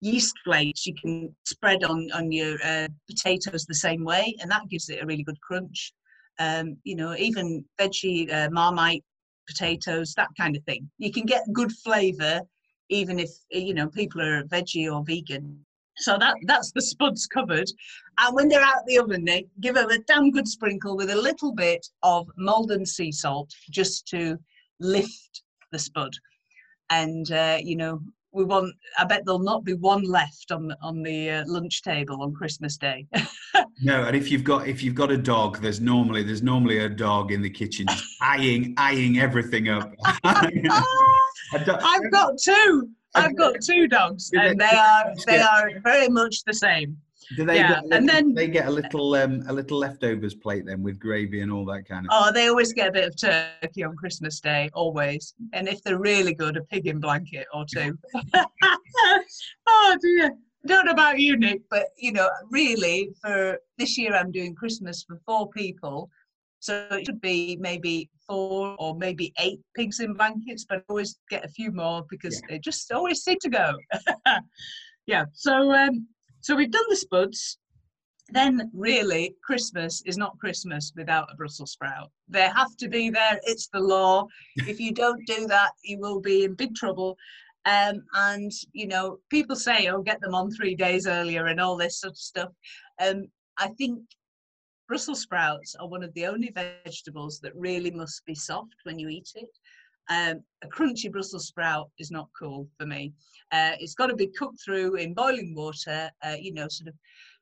yeast 0.00 0.34
flakes 0.44 0.86
you 0.86 0.94
can 0.94 1.34
spread 1.44 1.84
on, 1.84 2.08
on 2.12 2.30
your 2.32 2.56
uh, 2.64 2.88
potatoes 3.08 3.64
the 3.64 3.74
same 3.74 4.04
way, 4.04 4.36
and 4.40 4.50
that 4.50 4.68
gives 4.68 4.88
it 4.90 5.02
a 5.02 5.06
really 5.06 5.22
good 5.22 5.40
crunch. 5.40 5.92
Um, 6.38 6.76
you 6.84 6.96
know, 6.96 7.14
even 7.16 7.64
veggie 7.78 8.32
uh, 8.32 8.50
marmite 8.50 9.04
potatoes, 9.46 10.14
that 10.14 10.28
kind 10.38 10.56
of 10.56 10.64
thing. 10.64 10.90
You 10.98 11.12
can 11.12 11.26
get 11.26 11.52
good 11.52 11.72
flavour 11.72 12.42
even 12.90 13.18
if, 13.18 13.30
you 13.50 13.72
know, 13.72 13.88
people 13.88 14.20
are 14.20 14.42
veggie 14.44 14.92
or 14.92 15.04
vegan. 15.04 15.64
So 15.96 16.16
that 16.18 16.34
that's 16.46 16.72
the 16.72 16.82
spuds 16.82 17.26
covered. 17.26 17.70
And 18.18 18.34
when 18.34 18.48
they're 18.48 18.62
out 18.62 18.86
the 18.86 18.98
oven, 18.98 19.24
they 19.24 19.46
give 19.60 19.74
them 19.74 19.90
a 19.90 19.98
damn 19.98 20.30
good 20.30 20.48
sprinkle 20.48 20.96
with 20.96 21.10
a 21.10 21.16
little 21.16 21.52
bit 21.52 21.86
of 22.02 22.26
Maldon 22.36 22.86
sea 22.86 23.12
salt 23.12 23.50
just 23.70 24.06
to 24.08 24.38
lift 24.80 25.42
the 25.72 25.78
spud. 25.78 26.12
And 26.90 27.30
uh, 27.30 27.58
you 27.62 27.76
know, 27.76 28.00
we 28.32 28.44
want. 28.44 28.74
I 28.98 29.04
bet 29.04 29.24
there'll 29.24 29.38
not 29.38 29.64
be 29.64 29.74
one 29.74 30.02
left 30.02 30.50
on 30.52 30.68
the, 30.68 30.76
on 30.82 31.02
the 31.02 31.30
uh, 31.30 31.44
lunch 31.46 31.82
table 31.82 32.22
on 32.22 32.32
Christmas 32.32 32.76
Day. 32.76 33.06
no, 33.82 34.04
and 34.04 34.16
if 34.16 34.30
you've 34.30 34.44
got 34.44 34.66
if 34.66 34.82
you've 34.82 34.94
got 34.94 35.10
a 35.10 35.16
dog, 35.16 35.60
there's 35.60 35.80
normally 35.80 36.22
there's 36.22 36.42
normally 36.42 36.78
a 36.78 36.88
dog 36.88 37.32
in 37.32 37.42
the 37.42 37.50
kitchen 37.50 37.86
eyeing 38.20 38.74
eyeing 38.76 39.18
everything 39.18 39.68
up. 39.68 39.92
I've 40.24 42.10
got 42.10 42.38
two. 42.42 42.88
I've 43.14 43.36
got 43.36 43.56
two 43.60 43.88
dogs, 43.88 44.30
and 44.32 44.60
they 44.60 44.64
are 44.64 45.12
they 45.26 45.40
are 45.40 45.70
very 45.82 46.08
much 46.08 46.44
the 46.44 46.54
same. 46.54 46.96
Do 47.36 47.44
they? 47.44 47.56
Yeah. 47.56 47.80
Get, 47.80 47.92
and 47.92 48.08
then 48.08 48.34
they 48.34 48.48
get 48.48 48.66
a 48.66 48.70
little 48.70 49.14
um, 49.14 49.44
a 49.46 49.52
little 49.52 49.78
leftovers 49.78 50.34
plate 50.34 50.66
then 50.66 50.82
with 50.82 50.98
gravy 50.98 51.40
and 51.40 51.52
all 51.52 51.64
that 51.66 51.88
kind 51.88 52.06
of. 52.06 52.10
Oh, 52.12 52.32
they 52.32 52.48
always 52.48 52.72
get 52.72 52.88
a 52.88 52.92
bit 52.92 53.08
of 53.08 53.16
turkey 53.16 53.84
on 53.84 53.94
Christmas 53.96 54.40
Day, 54.40 54.70
always. 54.74 55.34
And 55.52 55.68
if 55.68 55.82
they're 55.82 55.98
really 55.98 56.34
good, 56.34 56.56
a 56.56 56.62
pig 56.62 56.86
in 56.86 57.00
blanket 57.00 57.46
or 57.54 57.64
two. 57.64 57.96
oh 59.66 59.96
dear. 60.00 60.32
Don't 60.66 60.84
know 60.84 60.92
about 60.92 61.18
you, 61.18 61.38
Nick, 61.38 61.62
but 61.70 61.86
you 61.96 62.12
know, 62.12 62.28
really, 62.50 63.10
for 63.22 63.58
this 63.78 63.96
year, 63.96 64.14
I'm 64.14 64.30
doing 64.30 64.54
Christmas 64.54 65.02
for 65.02 65.18
four 65.24 65.48
people, 65.50 66.10
so 66.58 66.86
it 66.90 67.06
should 67.06 67.22
be 67.22 67.56
maybe 67.58 68.10
four 68.26 68.76
or 68.78 68.94
maybe 68.94 69.32
eight 69.38 69.60
pigs 69.74 70.00
in 70.00 70.12
blankets, 70.12 70.66
but 70.68 70.78
I 70.78 70.82
always 70.88 71.18
get 71.30 71.44
a 71.44 71.48
few 71.48 71.72
more 71.72 72.04
because 72.10 72.40
yeah. 72.40 72.46
they 72.50 72.58
just 72.58 72.92
always 72.92 73.22
seem 73.24 73.38
to 73.40 73.48
go. 73.48 73.72
yeah. 75.06 75.24
So 75.32 75.72
um, 75.72 76.06
so 76.40 76.56
we've 76.56 76.70
done 76.70 76.84
the 76.88 76.96
spuds. 76.96 77.58
Then 78.32 78.70
really, 78.72 79.34
Christmas 79.42 80.02
is 80.06 80.16
not 80.16 80.38
Christmas 80.38 80.92
without 80.94 81.28
a 81.32 81.36
Brussels 81.36 81.72
sprout. 81.72 82.10
They 82.28 82.48
have 82.48 82.76
to 82.76 82.88
be 82.88 83.10
there. 83.10 83.40
It's 83.42 83.68
the 83.68 83.80
law. 83.80 84.28
if 84.56 84.78
you 84.78 84.92
don't 84.92 85.26
do 85.26 85.46
that, 85.48 85.72
you 85.82 85.98
will 85.98 86.20
be 86.20 86.44
in 86.44 86.54
big 86.54 86.74
trouble. 86.74 87.16
Um, 87.66 88.02
and 88.14 88.52
you 88.72 88.86
know, 88.86 89.18
people 89.30 89.56
say, 89.56 89.88
"Oh, 89.88 90.00
get 90.00 90.20
them 90.20 90.34
on 90.34 90.50
three 90.50 90.74
days 90.74 91.06
earlier," 91.06 91.46
and 91.46 91.60
all 91.60 91.76
this 91.76 92.00
sort 92.00 92.12
of 92.12 92.18
stuff. 92.18 92.52
Um, 93.00 93.26
I 93.58 93.68
think 93.68 94.00
Brussels 94.88 95.20
sprouts 95.20 95.76
are 95.78 95.88
one 95.88 96.02
of 96.02 96.12
the 96.14 96.26
only 96.26 96.50
vegetables 96.50 97.38
that 97.40 97.54
really 97.54 97.90
must 97.90 98.24
be 98.24 98.34
soft 98.34 98.74
when 98.84 98.98
you 98.98 99.08
eat 99.08 99.30
it. 99.34 99.50
Um, 100.10 100.42
a 100.62 100.68
crunchy 100.68 101.10
Brussels 101.10 101.46
sprout 101.46 101.88
is 101.98 102.10
not 102.10 102.28
cool 102.38 102.68
for 102.78 102.84
me. 102.84 103.12
Uh, 103.52 103.72
it's 103.78 103.94
got 103.94 104.08
to 104.08 104.16
be 104.16 104.26
cooked 104.26 104.60
through 104.64 104.96
in 104.96 105.14
boiling 105.14 105.54
water, 105.54 106.10
uh, 106.24 106.36
you 106.38 106.52
know, 106.52 106.66
sort 106.68 106.88
of 106.88 106.94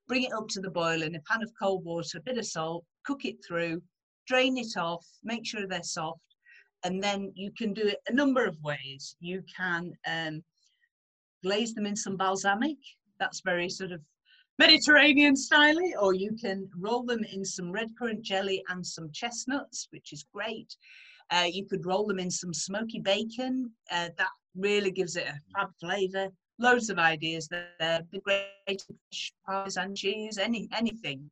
bring 0.07 0.25
it 0.25 0.33
up 0.33 0.49
to 0.49 0.61
the 0.61 0.71
boil 0.71 1.03
in 1.03 1.15
a 1.15 1.21
pan 1.21 1.43
of 1.43 1.51
cold 1.61 1.85
water, 1.85 2.19
a 2.19 2.23
bit 2.23 2.39
of 2.39 2.47
salt, 2.47 2.85
cook 3.05 3.25
it 3.25 3.37
through, 3.47 3.83
drain 4.27 4.59
it 4.59 4.77
off, 4.77 5.07
make 5.25 5.47
sure 5.47 5.67
they're 5.67 5.83
soft, 5.83 6.21
and 6.85 7.03
then 7.03 7.33
you 7.35 7.51
can 7.57 7.73
do 7.73 7.87
it 7.87 7.99
a 8.09 8.13
number 8.13 8.45
of 8.45 8.57
ways. 8.63 9.17
You 9.19 9.43
can 9.57 9.93
um, 10.07 10.43
glaze 11.43 11.75
them 11.75 11.87
in 11.87 11.97
some 11.97 12.17
balsamic. 12.17 12.77
That's 13.19 13.41
very 13.41 13.69
sort 13.69 13.93
of 13.93 14.01
Mediterranean 14.59 15.37
style, 15.37 15.79
or 16.01 16.15
you 16.15 16.37
can 16.39 16.69
roll 16.77 17.05
them 17.05 17.25
in 17.33 17.45
some 17.45 17.73
red 17.73 17.89
currant 17.99 18.23
jelly 18.23 18.63
and 18.69 18.87
some 18.87 19.11
chestnuts, 19.13 19.89
which 19.91 20.13
is 20.13 20.27
great. 20.35 20.75
Uh, 21.31 21.47
you 21.51 21.67
could 21.67 21.85
roll 21.85 22.07
them 22.07 22.19
in 22.19 22.31
some 22.31 22.55
smoky 22.55 23.01
bacon. 23.01 23.71
Uh, 23.91 24.09
that 24.17 24.31
really 24.57 24.91
gives 24.91 25.17
it 25.17 25.27
a 25.27 25.39
fab 25.55 25.71
flavour. 25.81 26.29
Loads 26.59 26.91
of 26.91 26.99
ideas 26.99 27.49
there. 27.49 28.01
The 28.11 28.21
great 28.21 28.83
parmesan 29.47 29.95
cheese, 29.95 30.39
any 30.39 30.69
anything. 30.77 31.31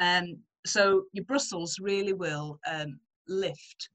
Um, 0.00 0.36
so 0.66 1.04
your 1.12 1.24
Brussels 1.24 1.78
really 1.80 2.12
will 2.12 2.58
um, 2.70 2.98
lift 3.28 3.88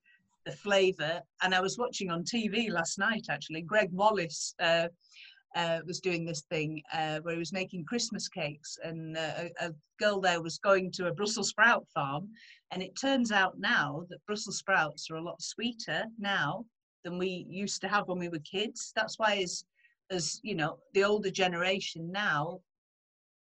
the 0.46 0.52
flavour. 0.52 1.22
And 1.44 1.54
I 1.54 1.62
was 1.62 1.78
watching 1.78 2.12
on 2.12 2.24
TV 2.24 2.70
last 2.70 2.98
night 3.00 3.26
actually. 3.30 3.62
Gregg 3.62 3.90
Wallace 3.92 4.56
uh, 4.60 4.88
uh, 5.56 5.80
was 5.86 6.00
doing 6.00 6.26
this 6.26 6.42
thing 6.42 6.82
uh, 6.94 7.20
where 7.20 7.34
he 7.34 7.40
was 7.40 7.54
making 7.54 7.86
Christmas 7.86 8.28
cakes, 8.28 8.78
and 8.84 9.18
uh, 9.18 9.46
a, 9.62 9.68
a, 9.68 9.74
girl 10.00 10.22
there 10.22 10.42
was 10.42 10.58
going 10.60 10.92
to 10.92 11.08
a 11.08 11.14
Brussels 11.14 11.50
sprout 11.50 11.86
farm, 11.94 12.30
and 12.72 12.82
it 12.82 12.96
turns 13.00 13.32
out 13.32 13.60
now 13.60 14.06
that 14.10 14.26
Brussels 14.26 14.60
sprouts 14.60 15.10
are 15.10 15.18
a 15.18 15.22
lot 15.22 15.42
sweeter 15.42 16.06
now 16.18 16.66
than 17.04 17.18
we 17.18 17.46
used 17.50 17.82
to 17.82 17.88
have 17.88 18.08
when 18.08 18.20
we 18.20 18.30
were 18.30 18.40
kids. 18.40 18.92
That's 18.96 19.18
why, 19.18 19.38
as 19.38 19.64
as 20.12 20.40
you 20.44 20.56
know, 20.56 20.80
the 20.94 21.04
older 21.04 21.30
generation 21.30 22.12
now, 22.12 22.62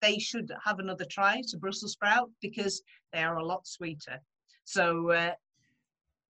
they 0.02 0.20
should 0.20 0.52
have 0.64 0.80
another 0.80 1.06
try 1.06 1.42
to 1.50 1.58
Brussels 1.58 1.94
sprout 1.94 2.30
because 2.42 2.82
they 3.12 3.24
are 3.24 3.38
a 3.38 3.46
lot 3.46 3.68
sweeter. 3.68 4.20
So 4.66 5.12
uh, 5.12 5.34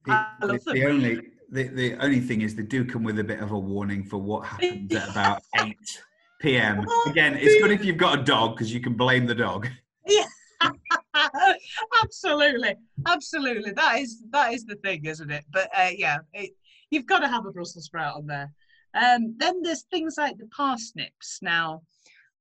the, 0.05 0.59
the. 0.65 0.73
The 0.73 0.85
only 0.85 1.21
the, 1.49 1.63
the 1.63 1.95
only 2.03 2.19
thing 2.19 2.41
is 2.41 2.55
they 2.55 2.63
do 2.63 2.85
come 2.85 3.03
with 3.03 3.19
a 3.19 3.23
bit 3.23 3.39
of 3.39 3.51
a 3.51 3.59
warning 3.59 4.03
for 4.03 4.17
what 4.17 4.45
happens 4.45 4.93
at 4.93 5.09
about 5.09 5.41
8 5.59 5.77
p.m. 6.41 6.85
Again, 7.07 7.37
it's 7.39 7.61
good 7.61 7.71
if 7.71 7.85
you've 7.85 7.97
got 7.97 8.19
a 8.19 8.23
dog 8.23 8.55
because 8.55 8.73
you 8.73 8.81
can 8.81 8.93
blame 8.93 9.25
the 9.25 9.35
dog. 9.35 9.67
Yeah. 10.07 10.25
absolutely, 12.03 12.75
absolutely. 13.05 13.71
That 13.71 13.99
is 13.99 14.23
that 14.31 14.53
is 14.53 14.65
the 14.65 14.75
thing, 14.75 15.05
isn't 15.05 15.31
it? 15.31 15.45
But 15.51 15.69
uh, 15.77 15.91
yeah, 15.95 16.17
it, 16.33 16.51
you've 16.89 17.05
got 17.05 17.19
to 17.19 17.27
have 17.27 17.45
a 17.45 17.51
Brussels 17.51 17.85
sprout 17.85 18.15
on 18.15 18.27
there. 18.27 18.51
Um, 18.93 19.35
then 19.37 19.61
there's 19.61 19.83
things 19.83 20.15
like 20.17 20.37
the 20.37 20.47
parsnips. 20.47 21.39
Now, 21.41 21.81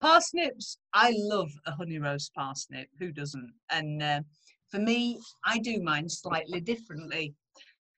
parsnips, 0.00 0.78
I 0.92 1.12
love 1.16 1.50
a 1.66 1.72
honey 1.72 1.98
roast 1.98 2.32
parsnip. 2.34 2.86
Who 2.98 3.10
doesn't? 3.10 3.52
And 3.70 4.02
uh, 4.02 4.20
for 4.70 4.78
me, 4.78 5.18
I 5.44 5.58
do 5.58 5.82
mine 5.82 6.08
slightly 6.08 6.60
differently. 6.60 7.34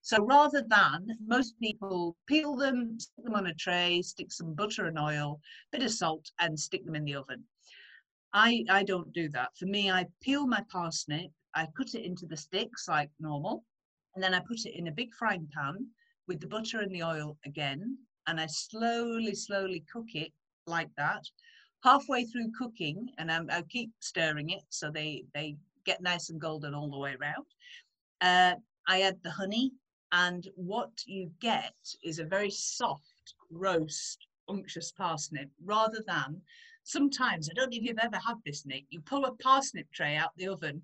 So 0.06 0.25
rather 0.25 0.62
than 0.62 1.18
most 1.26 1.58
people 1.58 2.16
peel 2.28 2.54
them, 2.54 3.00
stick 3.00 3.25
them 3.25 3.34
on 3.34 3.48
a 3.48 3.54
tray, 3.54 4.02
stick 4.02 4.30
some 4.30 4.54
butter 4.54 4.86
and 4.86 4.96
oil, 4.96 5.40
bit 5.72 5.82
of 5.82 5.90
salt, 5.90 6.30
and 6.38 6.56
stick 6.56 6.84
them 6.84 6.94
in 6.94 7.04
the 7.04 7.16
oven. 7.16 7.42
I, 8.32 8.64
I 8.70 8.84
don't 8.84 9.12
do 9.12 9.28
that. 9.30 9.48
For 9.58 9.66
me, 9.66 9.90
I 9.90 10.06
peel 10.22 10.46
my 10.46 10.62
parsnip, 10.70 11.32
I 11.56 11.66
put 11.76 11.96
it 11.96 12.04
into 12.04 12.25
the 12.25 12.36
sticks 12.36 12.86
like 12.86 13.10
normal, 13.18 13.64
and 14.14 14.22
then 14.22 14.32
I 14.32 14.38
put 14.46 14.64
it 14.64 14.78
in 14.78 14.86
a 14.86 14.92
big 14.92 15.12
frying 15.12 15.48
pan 15.52 15.88
with 16.28 16.38
the 16.38 16.46
butter 16.46 16.82
and 16.82 16.94
the 16.94 17.02
oil 17.02 17.36
again, 17.44 17.98
and 18.28 18.40
I 18.40 18.46
slowly, 18.46 19.34
slowly 19.34 19.82
cook 19.92 20.14
it 20.14 20.32
like 20.68 20.90
that. 20.96 21.25
Halfway 21.82 22.26
through 22.26 22.52
cooking, 22.56 23.08
and 23.18 23.28
I'm, 23.28 23.50
i 23.50 23.60
keep 23.62 23.90
stirring 23.98 24.50
it 24.50 24.62
so 24.68 24.88
they, 24.88 25.25
they 25.34 25.56
get 25.84 26.00
nice 26.00 26.30
and 26.30 26.40
golden 26.40 26.75
all 26.75 26.92
the 26.92 26.96
way 26.96 27.16
around. 27.20 27.46
Uh, 28.20 28.54
I 28.86 29.02
add 29.02 29.18
the 29.25 29.32
honey 29.32 29.72
and 30.12 30.48
what 30.54 30.90
you 31.06 31.30
get 31.40 31.75
is 32.04 32.18
a 32.18 32.25
very 32.25 32.50
soft 32.50 33.34
roast 33.50 34.26
unctuous 34.48 34.92
parsnip 34.92 35.50
rather 35.64 36.02
than 36.06 36.40
sometimes 36.84 37.48
i 37.48 37.52
don't 37.54 37.70
know 37.70 37.76
if 37.76 37.82
you've 37.82 37.98
ever 37.98 38.16
had 38.16 38.36
this 38.44 38.64
nick 38.64 38.84
you 38.90 39.00
pull 39.00 39.25
a 39.25 39.34
parsnip 39.36 39.90
tray 39.92 40.14
out 40.16 40.30
the 40.36 40.46
oven 40.46 40.80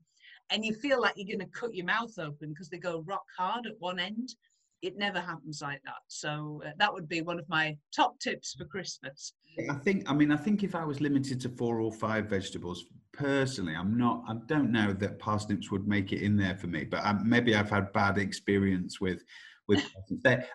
and 0.50 0.64
you 0.64 0.74
feel 0.74 1.00
like 1.00 1.14
you're 1.16 1.36
going 1.36 1.48
to 1.48 1.58
cut 1.58 1.74
your 1.74 1.86
mouth 1.86 2.18
open 2.18 2.48
because 2.50 2.68
they 2.68 2.78
go 2.78 3.02
rock 3.06 3.24
hard 3.36 3.66
at 3.66 3.78
one 3.78 4.00
end 4.00 4.34
it 4.82 4.98
never 4.98 5.20
happens 5.20 5.62
like 5.62 5.80
that. 5.84 6.02
So 6.08 6.62
uh, 6.66 6.70
that 6.78 6.92
would 6.92 7.08
be 7.08 7.22
one 7.22 7.38
of 7.38 7.48
my 7.48 7.76
top 7.94 8.18
tips 8.18 8.54
for 8.58 8.64
christmas. 8.64 9.32
I 9.68 9.74
think 9.74 10.10
i 10.10 10.14
mean 10.14 10.32
i 10.32 10.36
think 10.36 10.62
if 10.62 10.74
i 10.74 10.84
was 10.84 11.00
limited 11.00 11.40
to 11.42 11.48
four 11.50 11.80
or 11.80 11.92
five 11.92 12.26
vegetables 12.26 12.86
personally 13.12 13.74
i'm 13.74 13.98
not 13.98 14.22
i 14.28 14.34
don't 14.46 14.72
know 14.72 14.92
that 14.94 15.18
parsnips 15.18 15.70
would 15.70 15.86
make 15.86 16.12
it 16.12 16.22
in 16.22 16.36
there 16.36 16.56
for 16.56 16.68
me 16.68 16.84
but 16.84 17.04
I, 17.04 17.12
maybe 17.22 17.54
i've 17.54 17.70
had 17.70 17.92
bad 17.92 18.18
experience 18.18 19.00
with 19.00 19.22
with 19.68 19.82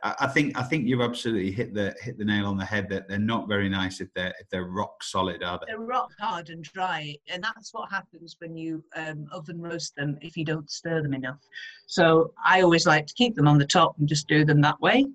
I 0.04 0.28
think 0.28 0.58
I 0.58 0.64
think 0.64 0.86
you've 0.86 1.02
absolutely 1.02 1.52
hit 1.52 1.74
the 1.74 1.96
hit 2.02 2.18
the 2.18 2.26
nail 2.26 2.46
on 2.46 2.58
the 2.58 2.66
head 2.66 2.90
that 2.90 3.08
they're 3.08 3.18
not 3.18 3.48
very 3.48 3.70
nice 3.70 4.02
if 4.02 4.14
they're 4.14 4.34
if 4.40 4.50
they're 4.50 4.66
rock 4.66 5.02
solid, 5.02 5.44
are 5.44 5.60
they? 5.60 5.72
They're 5.72 5.80
rock 5.80 6.12
hard 6.20 6.50
and 6.50 6.64
dry, 6.64 7.16
and 7.30 7.42
that's 7.42 7.74
what 7.74 7.90
happens 7.90 8.36
when 8.40 8.58
you 8.58 8.84
um, 8.96 9.28
oven 9.32 9.62
roast 9.62 9.96
them 9.96 10.18
if 10.22 10.36
you 10.36 10.44
don't 10.44 10.70
stir 10.70 11.02
them 11.02 11.14
enough. 11.14 11.40
So 11.88 12.34
I 12.44 12.62
always 12.62 12.86
like 12.86 13.06
to 13.08 13.14
keep 13.14 13.36
them 13.36 13.48
on 13.48 13.58
the 13.58 13.66
top 13.66 13.98
and 13.98 14.10
just 14.10 14.28
do 14.28 14.44
them 14.44 14.62
that 14.62 14.80
way. 14.82 15.06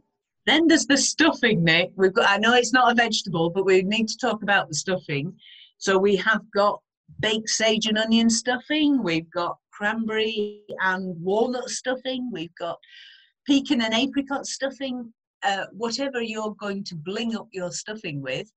Then 0.46 0.66
there's 0.66 0.86
the 0.86 0.96
stuffing, 0.96 1.62
Nick. 1.62 1.92
We've 1.94 2.14
got 2.14 2.30
I 2.30 2.38
know 2.38 2.54
it's 2.54 2.72
not 2.72 2.90
a 2.90 2.94
vegetable, 2.94 3.50
but 3.50 3.66
we 3.66 3.82
need 3.82 4.08
to 4.08 4.18
talk 4.18 4.42
about 4.42 4.68
the 4.68 4.74
stuffing. 4.74 5.34
So 5.78 5.98
we 5.98 6.16
have 6.16 6.42
got 6.54 6.80
baked 7.20 7.50
sage 7.50 7.86
and 7.86 7.98
onion 7.98 8.30
stuffing. 8.30 9.02
We've 9.02 9.30
got 9.30 9.58
cranberry 9.70 10.62
and 10.80 11.20
walnut 11.22 11.68
stuffing. 11.68 12.30
We've 12.32 12.54
got 12.58 12.78
pecan 13.46 13.82
and 13.82 13.94
apricot 13.94 14.46
stuffing. 14.46 15.12
Uh, 15.42 15.66
whatever 15.72 16.22
you're 16.22 16.54
going 16.54 16.84
to 16.84 16.94
bling 16.94 17.34
up 17.34 17.48
your 17.52 17.72
stuffing 17.72 18.22
with, 18.22 18.48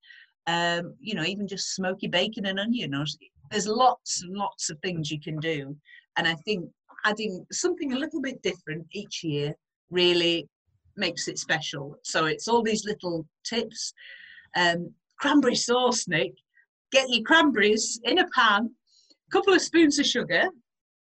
um, 0.46 0.94
you 1.00 1.16
know, 1.16 1.24
even 1.24 1.48
just 1.48 1.74
smoky 1.74 2.08
bacon 2.08 2.46
and 2.46 2.60
onion. 2.60 2.94
Or, 2.94 3.06
there's 3.50 3.68
lots 3.68 4.22
and 4.22 4.36
lots 4.36 4.70
of 4.70 4.78
things 4.80 5.10
you 5.10 5.20
can 5.20 5.40
do. 5.40 5.76
And 6.18 6.28
I 6.28 6.36
think 6.46 6.70
adding 7.04 7.46
something 7.52 7.94
a 7.94 8.00
little 8.00 8.22
bit 8.22 8.42
different 8.44 8.86
each 8.92 9.24
year 9.24 9.56
really 9.90 10.48
makes 10.96 11.28
it 11.28 11.40
special. 11.40 11.98
So 12.04 12.26
it's 12.26 12.48
all 12.48 12.62
these 12.62 12.86
little 12.86 13.26
tips. 13.44 13.94
Um, 14.56 14.94
cranberry 15.20 15.56
sauce, 15.56 16.08
Nick 16.08 16.34
get 16.96 17.10
your 17.10 17.24
cranberries 17.24 18.00
in 18.06 18.20
a 18.20 18.28
pan, 18.28 18.70
a 19.28 19.32
couple 19.32 19.54
of 19.54 19.62
spoons 19.62 20.00
of 20.00 20.06
sugar, 20.06 20.48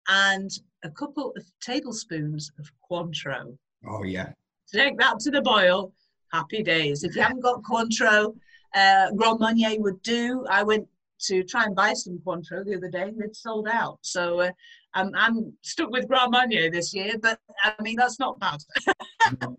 and 0.08 0.50
a 0.84 0.90
couple 0.92 1.34
of 1.36 1.44
tablespoons 1.62 2.50
of 2.60 2.72
Cointreau. 2.90 3.58
Oh, 3.88 4.04
yeah. 4.04 4.30
Take 4.74 4.98
that 5.00 5.20
to 5.20 5.32
the 5.32 5.42
boil. 5.42 5.94
Happy 6.32 6.64
days. 6.64 7.04
If 7.04 7.16
you 7.16 7.22
haven't 7.22 7.42
got 7.42 7.62
Cointreau, 7.64 8.36
uh, 8.74 9.12
Grand 9.12 9.40
Marnier 9.40 9.80
would 9.80 10.02
do. 10.02 10.46
I 10.50 10.64
went 10.64 10.88
to 11.24 11.44
try 11.44 11.66
and 11.66 11.76
buy 11.76 11.94
some 11.94 12.20
Cointreau 12.26 12.66
the 12.66 12.76
other 12.76 12.90
day 12.90 13.04
and 13.04 13.22
it 13.22 13.36
sold 13.36 13.68
out. 13.68 14.00
So 14.02 14.42
uh, 14.42 14.52
I'm, 14.94 15.12
I'm 15.16 15.54
stuck 15.62 15.92
with 15.92 16.08
Grand 16.08 16.32
Marnier 16.32 16.72
this 16.72 16.94
year, 16.94 17.14
but 17.22 17.40
I 17.64 17.74
mean, 17.82 17.98
that's 17.98 18.20
not 18.20 18.40
bad. 18.40 18.60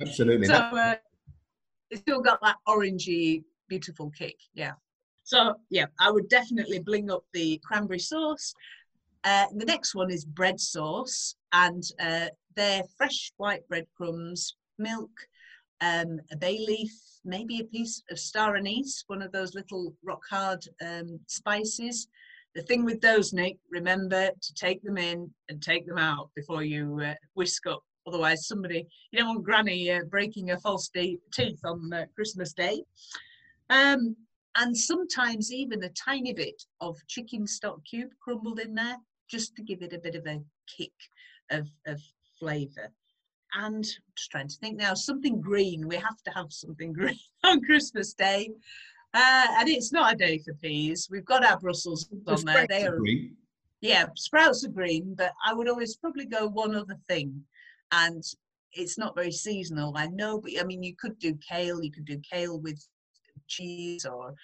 Absolutely. 0.00 0.46
so 0.46 0.54
uh, 0.54 0.94
it's 1.90 2.00
still 2.00 2.20
got 2.20 2.40
that 2.42 2.56
orangey, 2.66 3.44
beautiful 3.68 4.10
kick. 4.10 4.36
Yeah. 4.54 4.72
So 5.24 5.54
yeah, 5.70 5.86
I 6.00 6.10
would 6.10 6.28
definitely 6.28 6.80
bling 6.80 7.10
up 7.10 7.24
the 7.32 7.60
cranberry 7.64 7.98
sauce. 7.98 8.54
Uh, 9.24 9.46
the 9.54 9.64
next 9.64 9.94
one 9.94 10.10
is 10.10 10.24
bread 10.24 10.58
sauce, 10.58 11.36
and 11.52 11.84
uh, 12.00 12.26
they're 12.54 12.82
fresh 12.96 13.32
white 13.36 13.66
breadcrumbs, 13.68 14.56
milk, 14.78 15.10
um, 15.80 16.20
a 16.30 16.36
bay 16.36 16.58
leaf, 16.58 16.92
maybe 17.24 17.60
a 17.60 17.64
piece 17.64 18.02
of 18.10 18.18
star 18.18 18.56
anise, 18.56 19.04
one 19.06 19.22
of 19.22 19.32
those 19.32 19.54
little 19.54 19.94
rock 20.02 20.22
hard 20.30 20.64
um, 20.84 21.18
spices. 21.26 22.08
The 22.54 22.62
thing 22.62 22.84
with 22.84 23.00
those, 23.00 23.32
Nick, 23.32 23.58
remember 23.70 24.28
to 24.28 24.54
take 24.54 24.82
them 24.82 24.98
in 24.98 25.30
and 25.48 25.62
take 25.62 25.86
them 25.86 25.98
out 25.98 26.30
before 26.36 26.62
you 26.62 27.00
uh, 27.00 27.14
whisk 27.34 27.66
up. 27.66 27.82
Otherwise, 28.06 28.46
somebody, 28.46 28.86
you 29.10 29.18
don't 29.18 29.28
want 29.28 29.44
Granny 29.44 29.90
uh, 29.90 30.00
breaking 30.08 30.48
her 30.48 30.58
false 30.58 30.88
de- 30.88 31.18
teeth 31.32 31.60
on 31.64 31.92
uh, 31.92 32.04
Christmas 32.14 32.52
Day. 32.52 32.82
Um, 33.70 34.16
and 34.56 34.76
sometimes 34.76 35.52
even 35.52 35.82
a 35.82 35.88
tiny 35.90 36.32
bit 36.32 36.62
of 36.80 36.96
chicken 37.08 37.46
stock 37.46 37.80
cube 37.88 38.10
crumbled 38.22 38.60
in 38.60 38.74
there 38.74 38.96
just 39.30 39.56
to 39.56 39.62
give 39.62 39.82
it 39.82 39.94
a 39.94 39.98
bit 39.98 40.14
of 40.14 40.26
a 40.26 40.40
kick 40.76 40.92
of, 41.50 41.68
of 41.86 42.00
flavour. 42.42 42.92
and 43.54 43.84
just 44.16 44.30
trying 44.30 44.48
to 44.48 44.56
think 44.56 44.78
now, 44.78 44.94
something 44.94 45.40
green. 45.40 45.86
We 45.86 45.96
have 45.96 46.22
to 46.24 46.30
have 46.32 46.52
something 46.52 46.92
green 46.98 47.18
on 47.44 47.62
Christmas 47.62 48.14
Day. 48.14 48.50
Uh, 49.14 49.46
and 49.58 49.68
it's 49.68 49.92
not 49.92 50.14
a 50.14 50.16
day 50.16 50.38
for 50.38 50.54
peas. 50.54 51.08
We've 51.10 51.24
got 51.24 51.44
our 51.44 51.58
Brussels 51.58 52.08
on 52.26 52.44
there. 52.46 52.66
They 52.66 52.86
are 52.86 52.96
green. 52.96 53.36
Yeah, 53.82 54.06
sprouts 54.14 54.64
are 54.64 54.70
green, 54.70 55.14
but 55.14 55.32
I 55.44 55.52
would 55.52 55.68
always 55.68 55.96
probably 55.96 56.24
go 56.24 56.46
one 56.46 56.74
other 56.74 56.96
thing. 57.08 57.42
And 57.90 58.22
it's 58.72 58.96
not 58.96 59.14
very 59.14 59.32
seasonal, 59.32 59.92
I 59.96 60.06
know, 60.06 60.40
but 60.40 60.52
I 60.58 60.64
mean, 60.64 60.82
you 60.82 60.94
could 60.96 61.18
do 61.18 61.38
kale, 61.46 61.82
you 61.82 61.92
could 61.92 62.06
do 62.06 62.20
kale 62.20 62.58
with 62.58 62.82
cheese 63.48 64.06
or, 64.06 64.34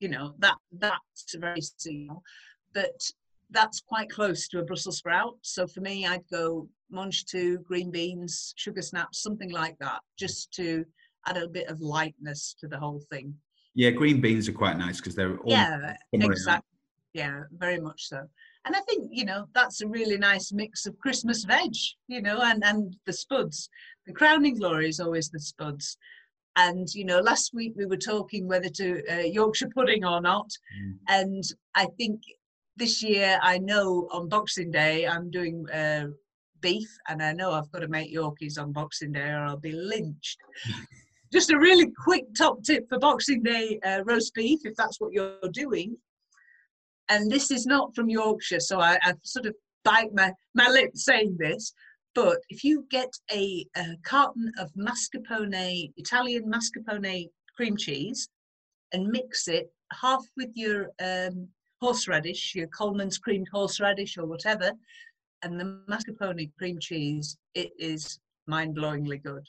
you 0.00 0.08
know, 0.08 0.34
that 0.38 0.56
that's 0.72 1.36
very 1.36 1.60
seasonal. 1.60 2.24
But 2.72 3.00
that's 3.50 3.80
quite 3.80 4.10
close 4.10 4.48
to 4.48 4.58
a 4.58 4.64
Brussels 4.64 4.98
sprout. 4.98 5.36
So 5.42 5.66
for 5.66 5.80
me, 5.80 6.06
I'd 6.06 6.28
go 6.30 6.68
mangetout, 6.92 7.64
green 7.64 7.90
beans, 7.90 8.54
sugar 8.56 8.82
snaps, 8.82 9.22
something 9.22 9.50
like 9.50 9.76
that, 9.78 10.00
just 10.18 10.52
to 10.54 10.84
add 11.26 11.36
a 11.36 11.48
bit 11.48 11.68
of 11.68 11.80
lightness 11.80 12.54
to 12.60 12.68
the 12.68 12.78
whole 12.78 13.02
thing. 13.10 13.34
Yeah, 13.74 13.90
green 13.90 14.20
beans 14.20 14.48
are 14.48 14.52
quite 14.52 14.78
nice 14.78 14.98
because 14.98 15.14
they're 15.14 15.36
all 15.36 15.50
yeah, 15.50 15.94
exactly. 16.12 16.66
Yeah, 17.12 17.42
very 17.52 17.80
much 17.80 18.08
so. 18.08 18.22
And 18.64 18.74
I 18.74 18.80
think 18.80 19.08
you 19.10 19.24
know 19.24 19.46
that's 19.54 19.80
a 19.80 19.88
really 19.88 20.18
nice 20.18 20.52
mix 20.52 20.86
of 20.86 20.98
Christmas 20.98 21.44
veg, 21.44 21.72
you 22.08 22.22
know, 22.22 22.40
and 22.42 22.64
and 22.64 22.96
the 23.06 23.12
spuds. 23.12 23.68
The 24.06 24.12
crowning 24.12 24.56
glory 24.56 24.88
is 24.88 25.00
always 25.00 25.28
the 25.28 25.40
spuds. 25.40 25.98
And 26.56 26.88
you 26.94 27.04
know, 27.04 27.20
last 27.20 27.52
week 27.52 27.74
we 27.76 27.84
were 27.84 27.98
talking 27.98 28.48
whether 28.48 28.70
to 28.70 29.02
uh, 29.10 29.20
Yorkshire 29.20 29.68
pudding 29.74 30.04
or 30.04 30.22
not, 30.22 30.50
mm. 30.82 30.94
and 31.08 31.44
I 31.74 31.86
think 31.98 32.22
this 32.76 33.02
year 33.02 33.38
I 33.42 33.58
know 33.58 34.08
on 34.12 34.28
Boxing 34.28 34.70
Day 34.70 35.06
I'm 35.06 35.30
doing 35.30 35.68
uh, 35.70 36.06
beef, 36.60 36.88
and 37.08 37.22
I 37.22 37.32
know 37.32 37.52
I've 37.52 37.70
got 37.72 37.80
to 37.80 37.88
make 37.88 38.14
Yorkies 38.14 38.60
on 38.60 38.72
Boxing 38.72 39.12
Day 39.12 39.30
or 39.30 39.44
I'll 39.44 39.56
be 39.56 39.72
lynched. 39.72 40.38
Just 41.32 41.50
a 41.50 41.58
really 41.58 41.90
quick 42.04 42.24
top 42.36 42.62
tip 42.62 42.88
for 42.88 42.98
Boxing 42.98 43.42
Day 43.42 43.80
uh, 43.84 44.02
roast 44.04 44.32
beef, 44.34 44.60
if 44.64 44.76
that's 44.76 45.00
what 45.00 45.12
you're 45.12 45.38
doing. 45.52 45.96
And 47.08 47.30
this 47.30 47.50
is 47.50 47.66
not 47.66 47.94
from 47.94 48.08
Yorkshire, 48.08 48.60
so 48.60 48.80
I, 48.80 48.98
I 49.02 49.14
sort 49.22 49.46
of 49.46 49.54
bite 49.84 50.12
my, 50.12 50.32
my 50.54 50.68
lip 50.68 50.90
saying 50.94 51.36
this. 51.38 51.72
But 52.14 52.38
if 52.48 52.64
you 52.64 52.86
get 52.90 53.12
a, 53.30 53.66
a 53.76 53.96
carton 54.02 54.50
of 54.58 54.72
mascarpone, 54.74 55.92
Italian 55.96 56.50
mascarpone 56.50 57.28
cream 57.54 57.76
cheese, 57.76 58.28
and 58.92 59.08
mix 59.08 59.48
it 59.48 59.70
half 59.92 60.24
with 60.36 60.50
your 60.54 60.90
um, 61.00 61.48
horseradish, 61.80 62.54
your 62.54 62.68
Colman's 62.68 63.18
creamed 63.18 63.48
horseradish 63.52 64.16
or 64.16 64.26
whatever, 64.26 64.72
and 65.42 65.60
the 65.60 65.80
mascarpone 65.88 66.50
cream 66.58 66.78
cheese, 66.80 67.36
it 67.54 67.70
is 67.78 68.18
mind-blowingly 68.46 69.22
good. 69.22 69.46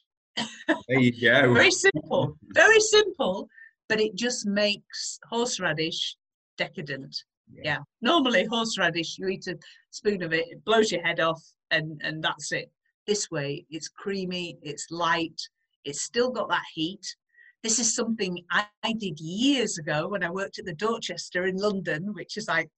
There 0.87 0.99
you 0.99 1.11
go. 1.19 1.53
very 1.53 1.71
simple, 1.71 2.37
very 2.53 2.79
simple, 2.79 3.47
but 3.89 3.99
it 3.99 4.15
just 4.15 4.45
makes 4.45 5.19
horseradish 5.29 6.15
decadent. 6.57 7.15
Yeah. 7.51 7.61
yeah. 7.63 7.77
Normally 8.01 8.45
horseradish, 8.45 9.17
you 9.17 9.27
eat 9.27 9.47
a 9.47 9.57
spoon 9.91 10.21
of 10.21 10.33
it, 10.33 10.47
it 10.49 10.65
blows 10.65 10.91
your 10.91 11.03
head 11.03 11.19
off, 11.19 11.41
and 11.71 12.01
and 12.03 12.23
that's 12.23 12.51
it. 12.51 12.69
This 13.07 13.31
way, 13.31 13.65
it's 13.69 13.87
creamy, 13.87 14.57
it's 14.61 14.87
light, 14.91 15.41
it's 15.85 16.01
still 16.01 16.29
got 16.29 16.49
that 16.49 16.65
heat. 16.73 17.15
This 17.63 17.79
is 17.79 17.93
something 17.93 18.43
I, 18.51 18.65
I 18.83 18.93
did 18.93 19.19
years 19.19 19.77
ago 19.77 20.07
when 20.07 20.23
I 20.23 20.29
worked 20.29 20.59
at 20.59 20.65
the 20.65 20.73
Dorchester 20.73 21.45
in 21.45 21.57
London, 21.57 22.13
which 22.13 22.37
is 22.37 22.47
like 22.47 22.69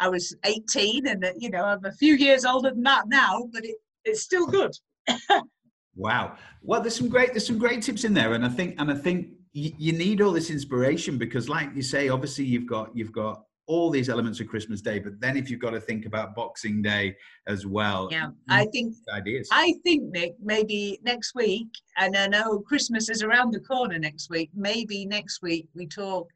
I 0.00 0.08
was 0.08 0.36
18, 0.44 1.06
and 1.06 1.24
uh, 1.24 1.32
you 1.38 1.50
know 1.50 1.64
I'm 1.64 1.84
a 1.84 1.92
few 1.92 2.14
years 2.14 2.44
older 2.44 2.70
than 2.70 2.82
that 2.82 3.08
now, 3.08 3.48
but 3.52 3.64
it, 3.64 3.76
it's 4.04 4.22
still 4.22 4.46
good. 4.46 4.72
Wow. 5.98 6.36
Well, 6.62 6.80
there's 6.80 6.94
some 6.94 7.08
great 7.08 7.32
there's 7.32 7.46
some 7.46 7.58
great 7.58 7.82
tips 7.82 8.04
in 8.04 8.14
there, 8.14 8.34
and 8.34 8.46
I 8.46 8.48
think 8.48 8.76
and 8.78 8.88
I 8.88 8.94
think 8.94 9.30
you, 9.52 9.72
you 9.76 9.92
need 9.92 10.22
all 10.22 10.30
this 10.30 10.48
inspiration 10.48 11.18
because, 11.18 11.48
like 11.48 11.74
you 11.74 11.82
say, 11.82 12.08
obviously 12.08 12.44
you've 12.44 12.68
got 12.68 12.96
you've 12.96 13.10
got 13.10 13.42
all 13.68 13.90
these 13.90 14.08
elements 14.08 14.40
of 14.40 14.48
Christmas 14.48 14.80
Day, 14.80 14.98
but 14.98 15.20
then 15.20 15.36
if 15.36 15.50
you've 15.50 15.60
got 15.60 15.70
to 15.70 15.80
think 15.80 16.06
about 16.06 16.34
Boxing 16.34 16.80
Day 16.80 17.14
as 17.46 17.66
well, 17.66 18.08
yeah, 18.10 18.30
I 18.48 18.64
think 18.66 18.94
ideas. 19.12 19.48
I 19.52 19.74
think 19.84 20.04
Nick, 20.10 20.32
maybe 20.42 20.98
next 21.02 21.34
week, 21.34 21.68
and 21.98 22.16
I 22.16 22.26
know 22.26 22.60
Christmas 22.60 23.10
is 23.10 23.22
around 23.22 23.52
the 23.52 23.60
corner 23.60 23.98
next 23.98 24.30
week. 24.30 24.50
Maybe 24.54 25.04
next 25.04 25.42
week 25.42 25.68
we 25.74 25.86
talk, 25.86 26.28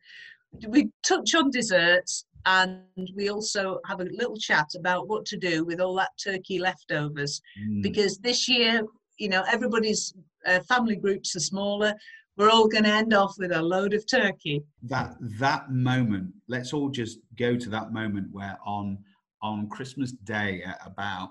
we 0.69 0.91
touch 1.03 1.35
on 1.35 1.51
desserts, 1.51 2.27
and 2.45 2.83
we 3.17 3.31
also 3.31 3.81
have 3.87 4.01
a 4.01 4.05
little 4.05 4.37
chat 4.37 4.69
about 4.77 5.09
what 5.09 5.25
to 5.27 5.39
do 5.39 5.65
with 5.65 5.81
all 5.81 5.95
that 5.97 6.11
turkey 6.23 6.59
leftovers, 6.59 7.41
mm. 7.59 7.83
because 7.83 8.19
this 8.19 8.47
year 8.47 8.83
you 9.17 9.31
know 9.31 9.43
everybody's 9.51 10.15
uh, 10.47 10.61
family 10.69 10.97
groups 10.97 11.35
are 11.35 11.41
smaller 11.41 11.95
we're 12.37 12.51
all 12.51 12.69
going 12.69 12.85
to 12.85 12.91
end 12.91 13.13
off 13.13 13.35
with 13.39 13.53
a 13.53 13.63
load 13.63 13.95
of 13.95 14.07
turkey. 14.07 14.63
That 14.83 15.15
that 15.39 15.71
moment 15.71 16.33
let's 16.49 16.73
all 16.73 16.89
just 16.89 17.19
go 17.39 17.57
to 17.57 17.69
that 17.71 17.93
moment 17.93 18.29
where 18.33 18.59
on 18.65 18.99
on 19.43 19.69
christmas 19.69 20.13
day 20.13 20.63
at 20.65 20.81
about 20.87 21.31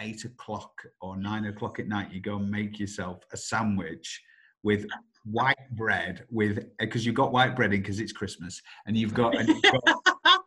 eight 0.00 0.24
o'clock 0.24 0.70
or 1.00 1.16
nine 1.16 1.46
o'clock 1.46 1.80
at 1.80 1.88
night 1.88 2.12
you 2.12 2.20
go 2.20 2.36
and 2.36 2.50
make 2.50 2.78
yourself 2.78 3.18
a 3.32 3.36
sandwich 3.36 4.22
with 4.62 4.86
white 5.24 5.56
bread 5.72 6.24
with 6.30 6.64
because 6.78 7.04
you've 7.04 7.14
got 7.14 7.32
white 7.32 7.56
bread 7.56 7.72
in 7.72 7.80
because 7.80 8.00
it's 8.00 8.12
christmas 8.12 8.60
and 8.86 8.96
you've 8.96 9.14
got, 9.14 9.36
and 9.36 9.48
you've 9.48 9.62
got 9.62 9.82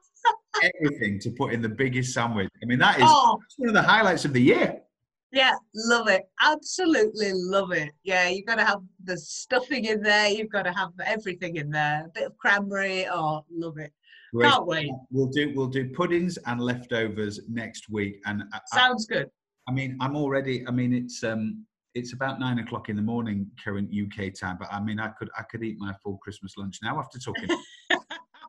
everything 0.64 1.20
to 1.20 1.32
put 1.32 1.54
in 1.54 1.62
the 1.62 1.70
biggest 1.70 2.14
sandwich. 2.14 2.50
I 2.62 2.66
mean 2.66 2.80
that 2.80 2.98
is 2.98 3.06
oh. 3.08 3.40
one 3.58 3.70
of 3.70 3.76
the 3.76 3.82
highlights 3.82 4.26
of 4.26 4.34
the 4.34 4.42
year 4.42 4.82
yeah, 5.32 5.56
love 5.74 6.08
it. 6.10 6.24
Absolutely 6.42 7.32
love 7.34 7.72
it. 7.72 7.92
Yeah, 8.04 8.28
you've 8.28 8.46
got 8.46 8.56
to 8.56 8.66
have 8.66 8.82
the 9.04 9.18
stuffing 9.18 9.86
in 9.86 10.02
there. 10.02 10.28
You've 10.28 10.52
got 10.52 10.64
to 10.64 10.74
have 10.74 10.92
everything 11.06 11.56
in 11.56 11.70
there. 11.70 12.06
A 12.06 12.10
bit 12.10 12.26
of 12.26 12.38
cranberry. 12.38 13.08
Oh, 13.08 13.46
love 13.50 13.78
it. 13.78 13.94
Great. 14.34 14.50
Can't 14.50 14.66
wait. 14.66 14.92
We'll 15.10 15.28
do 15.28 15.54
we'll 15.56 15.68
do 15.68 15.90
puddings 15.92 16.38
and 16.46 16.60
leftovers 16.60 17.40
next 17.50 17.90
week. 17.90 18.20
And 18.26 18.44
sounds 18.74 19.08
I, 19.10 19.16
good. 19.16 19.30
I 19.70 19.72
mean, 19.72 19.98
I'm 20.02 20.18
already. 20.18 20.68
I 20.68 20.72
mean, 20.72 20.94
it's 20.94 21.24
um, 21.24 21.66
it's 21.96 22.14
about 22.14 22.40
nine 22.40 22.60
o'clock 22.60 22.90
in 22.90 22.98
the 22.98 23.02
morning 23.02 23.50
current 23.64 23.90
UK 23.90 24.34
time. 24.34 24.58
But 24.60 24.68
I 24.72 24.82
mean, 24.82 25.00
I 25.00 25.10
could 25.10 25.30
I 25.38 25.44
could 25.44 25.64
eat 25.64 25.78
my 25.80 25.94
full 26.04 26.18
Christmas 26.18 26.58
lunch 26.58 26.80
now 26.84 27.00
after 27.00 27.20
talking. 27.20 27.48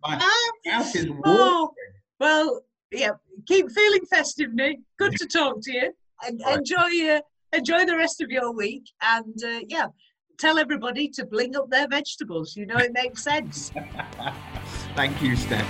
my 0.03 0.21
house 0.67 0.97
is 0.97 1.07
oh, 1.25 1.71
well, 2.19 2.63
yeah. 2.91 3.11
Keep 3.47 3.71
feeling 3.71 4.05
festive, 4.07 4.53
Nick. 4.53 4.79
Good 4.99 5.17
to 5.17 5.27
talk 5.27 5.61
to 5.63 5.73
you 5.73 5.93
enjoy 6.29 7.11
uh, 7.11 7.21
enjoy 7.53 7.85
the 7.85 7.97
rest 7.97 8.21
of 8.21 8.31
your 8.31 8.53
week, 8.53 8.85
and 9.01 9.35
uh, 9.45 9.61
yeah, 9.69 9.87
tell 10.39 10.59
everybody 10.59 11.09
to 11.09 11.27
bling 11.27 11.57
up 11.57 11.71
their 11.71 11.89
vegetables. 11.89 12.57
You 12.57 12.67
know 12.67 12.77
it 12.77 12.93
makes 12.93 13.23
sense. 13.23 13.73
Thank 14.95 15.23
you, 15.23 15.37
Steph. 15.37 15.69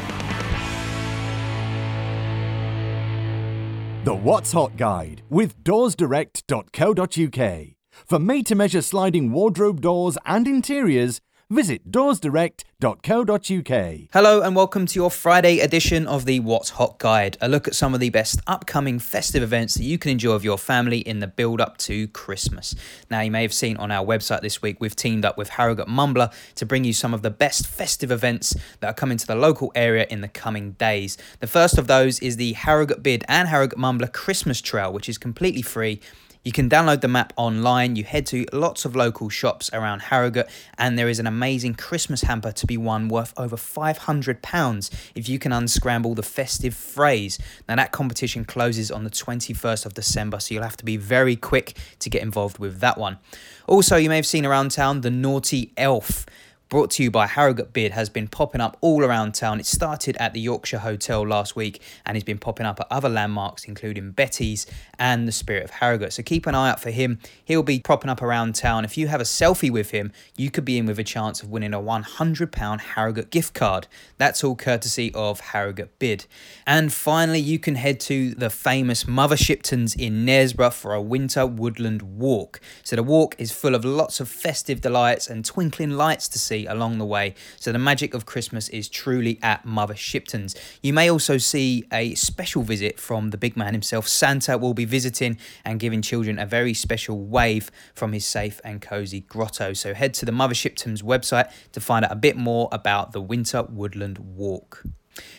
The 4.05 4.15
What's 4.15 4.53
Hot 4.53 4.77
Guide 4.77 5.23
with 5.31 5.63
doorsdirect.co.uk. 5.63 7.67
For 8.07 8.19
made 8.19 8.47
to 8.47 8.55
measure 8.55 8.83
sliding 8.83 9.31
wardrobe 9.31 9.81
doors 9.81 10.19
and 10.27 10.49
interiors, 10.49 11.21
visit 11.53 11.93
doorsdirect.co.uk. 11.93 13.99
Hello 14.13 14.41
and 14.41 14.57
welcome 14.57 14.87
to 14.87 14.99
your 14.99 15.11
Friday 15.11 15.61
edition 15.61 16.07
of 16.07 16.25
the 16.25 16.41
What's 16.41 16.71
Hot 16.71 16.99
Guide, 16.99 17.37
a 17.43 17.49
look 17.49 17.69
at 17.69 17.75
some 17.75 17.93
of 17.93 18.01
the 18.01 18.09
best 18.09 18.41
upcoming 18.47 18.99
festive 18.99 19.43
events 19.43 19.75
that 19.75 19.85
you 19.85 19.99
can 19.99 20.13
enjoy 20.13 20.33
with 20.33 20.45
your 20.45 20.57
family 20.57 21.01
in 21.01 21.21
the 21.21 21.27
build 21.27 21.61
up 21.61 21.77
to 21.79 22.09
Christmas. 22.09 22.75
Now, 23.11 23.21
you 23.21 23.31
may 23.31 23.43
have 23.43 23.53
seen 23.53 23.77
on 23.77 23.91
our 23.91 24.05
website 24.05 24.41
this 24.41 24.63
week, 24.63 24.79
we've 24.81 24.97
teamed 24.97 25.27
up 25.27 25.37
with 25.37 25.51
Harrogate 25.51 25.89
Mumbler 25.89 26.33
to 26.55 26.65
bring 26.65 26.85
you 26.85 26.95
some 26.95 27.13
of 27.13 27.21
the 27.21 27.31
best 27.31 27.67
festive 27.67 28.11
events 28.11 28.57
that 28.81 28.89
are 28.89 28.95
coming 28.95 29.19
to 29.19 29.27
the 29.27 29.37
local 29.37 29.71
area 29.75 30.07
in 30.09 30.23
the 30.23 30.29
coming 30.29 30.73
days. 30.73 31.19
The 31.41 31.47
first 31.47 31.77
of 31.77 31.87
those 31.87 32.19
is 32.21 32.37
the 32.37 32.55
Harrogate 32.55 33.03
Bid 33.03 33.25
and 33.29 33.49
Harrogate 33.49 33.79
Mumbler 33.79 34.11
Christmas 34.11 34.63
Trail, 34.63 34.91
which 34.91 35.09
is 35.09 35.19
completely 35.19 35.63
free 35.63 36.01
you 36.45 36.53
can 36.53 36.69
download 36.69 37.01
the 37.01 37.09
map 37.09 37.33
online. 37.37 37.97
You 37.97 38.05
head 38.05 38.27
to 38.27 38.47
lots 38.53 38.85
of 38.85 38.97
local 38.97 39.29
shops 39.29 39.71
around 39.73 40.03
Harrogate, 40.03 40.49
and 40.77 40.99
there 40.99 41.09
is 41.09 41.19
an 41.19 41.27
amazing 41.27 41.75
Christmas 41.75 42.23
hamper 42.23 42.53
to 42.53 42.67
be 42.67 42.77
won 42.77 43.09
worth 43.09 43.33
over 43.37 43.57
£500 43.57 44.91
if 45.15 45.29
you 45.29 45.39
can 45.39 45.53
unscramble 45.53 46.15
the 46.15 46.23
festive 46.23 46.75
phrase. 46.75 47.39
Now, 47.69 47.77
that 47.77 47.93
competition 47.93 48.45
closes 48.45 48.91
on 48.91 49.05
the 49.05 49.11
21st 49.11 49.87
of 49.87 49.95
December, 49.95 50.41
so 50.41 50.55
you'll 50.55 50.65
have 50.65 50.77
to 50.79 50.85
be 50.85 50.97
very 50.97 51.37
quick 51.37 51.77
to 52.01 52.11
get 52.11 52.23
involved 52.23 52.59
with 52.59 52.81
that 52.81 52.99
one. 52.99 53.19
Also, 53.67 53.97
you 53.97 54.09
may 54.09 54.17
have 54.17 54.27
seen 54.27 54.45
around 54.45 54.73
town 54.73 55.03
the 55.03 55.11
Naughty 55.11 55.73
Elf 55.77 56.27
brought 56.73 56.91
to 56.91 57.03
you 57.03 57.11
by 57.11 57.27
Harrogate 57.27 57.75
Bid, 57.75 57.93
has 57.93 58.09
been 58.09 58.27
popping 58.27 58.63
up 58.63 58.79
all 58.81 59.05
around 59.05 59.35
town. 59.35 59.61
It 59.61 59.67
started 59.67 60.17
at 60.17 60.33
the 60.33 60.41
Yorkshire 60.41 60.79
Hotel 60.79 61.21
last 61.21 61.55
week 61.55 61.83
and 62.07 62.17
he's 62.17 62.25
been 62.25 62.39
popping 62.39 62.65
up 62.65 62.81
at 62.81 62.87
other 62.91 63.11
landmarks, 63.11 63.67
including 63.67 64.13
Betty's 64.13 64.65
and 64.99 65.29
the 65.29 65.33
Spirit 65.33 65.65
of 65.65 65.71
Harrogate. 65.71 66.15
So 66.15 66.23
keep 66.23 66.47
an 66.47 66.55
eye 66.55 66.71
out 66.71 66.81
for 66.81 66.91
him. 66.91 67.19
He'll 67.45 67.63
be 67.63 67.79
popping 67.79 68.09
up 68.09 68.23
around 68.23 68.55
town. 68.55 68.87
If 68.87 68.97
you 68.97 69.09
have 69.09 69.21
a 69.21 69.25
selfie 69.25 69.71
with 69.71 69.91
him, 69.91 70.13
you 70.35 70.51
could 70.51 70.65
be 70.65 70.79
in 70.79 70.87
with 70.87 70.99
a 70.99 71.05
chance 71.05 71.43
of 71.43 71.51
winning 71.51 71.75
a 71.75 71.79
£100 71.79 72.81
Harrogate 72.81 73.29
gift 73.29 73.53
card. 73.53 73.87
That's 74.17 74.43
all 74.43 74.57
courtesy 74.57 75.13
of 75.15 75.41
Harrogate 75.41 75.99
Bid. 75.99 76.25
And 76.67 76.91
finally, 76.91 77.41
you 77.41 77.59
can 77.59 77.75
head 77.75 78.01
to 78.01 78.35
the 78.35 78.49
famous 78.49 79.07
Mother 79.07 79.37
Shiptons 79.37 79.95
in 79.95 80.25
Knaresborough 80.25 80.73
for 80.73 80.95
a 80.95 81.03
winter 81.03 81.47
woodland 81.47 82.01
walk. 82.01 82.63
So 82.83 82.97
the 82.97 83.03
walk 83.03 83.35
is 83.39 83.53
full 83.53 83.75
of 83.75 83.85
lots 83.85 84.21
of 84.21 84.31
festive 84.31 84.81
delights 84.81 85.29
and 85.29 85.45
twinkling 85.45 85.91
lights 85.91 86.29
to 86.29 86.39
see 86.39 86.62
along 86.67 86.99
the 86.99 87.05
way. 87.05 87.35
So 87.59 87.73
the 87.73 87.79
magic 87.79 88.15
of 88.15 88.27
Christmas 88.27 88.69
is 88.69 88.89
truly 88.89 89.39
at 89.43 89.65
Mother 89.65 89.95
Shipton's. 89.95 90.55
You 90.83 90.93
may 90.93 91.11
also 91.11 91.39
see 91.39 91.85
a 91.93 92.15
special 92.15 92.63
visit 92.63 92.99
from 92.99 93.31
the 93.31 93.39
big 93.39 93.57
man 93.57 93.73
himself. 93.73 94.09
Santa 94.09 94.59
will 94.59 94.75
be 94.75 94.85
visiting 94.85 95.39
and 95.65 95.81
giving 95.81 96.03
children 96.03 96.39
a 96.39 96.47
very 96.47 96.75
special 96.75 97.19
wave 97.19 97.71
from 97.95 98.13
his 98.13 98.27
safe 98.27 98.61
and 98.65 98.81
cozy 98.81 99.21
grotto. 99.21 99.73
So 99.73 99.95
head 99.95 100.15
to 100.15 100.25
the 100.25 100.33
Mother 100.33 100.55
Shipton's 100.55 101.03
website 101.03 101.51
to 101.73 101.81
find 101.81 102.05
out 102.05 102.13
a 102.13 102.17
bit 102.17 102.37
more 102.37 102.69
about 102.73 103.13
the 103.13 103.21
Winter 103.21 103.63
Woodland 103.63 104.19
Walk. 104.19 104.85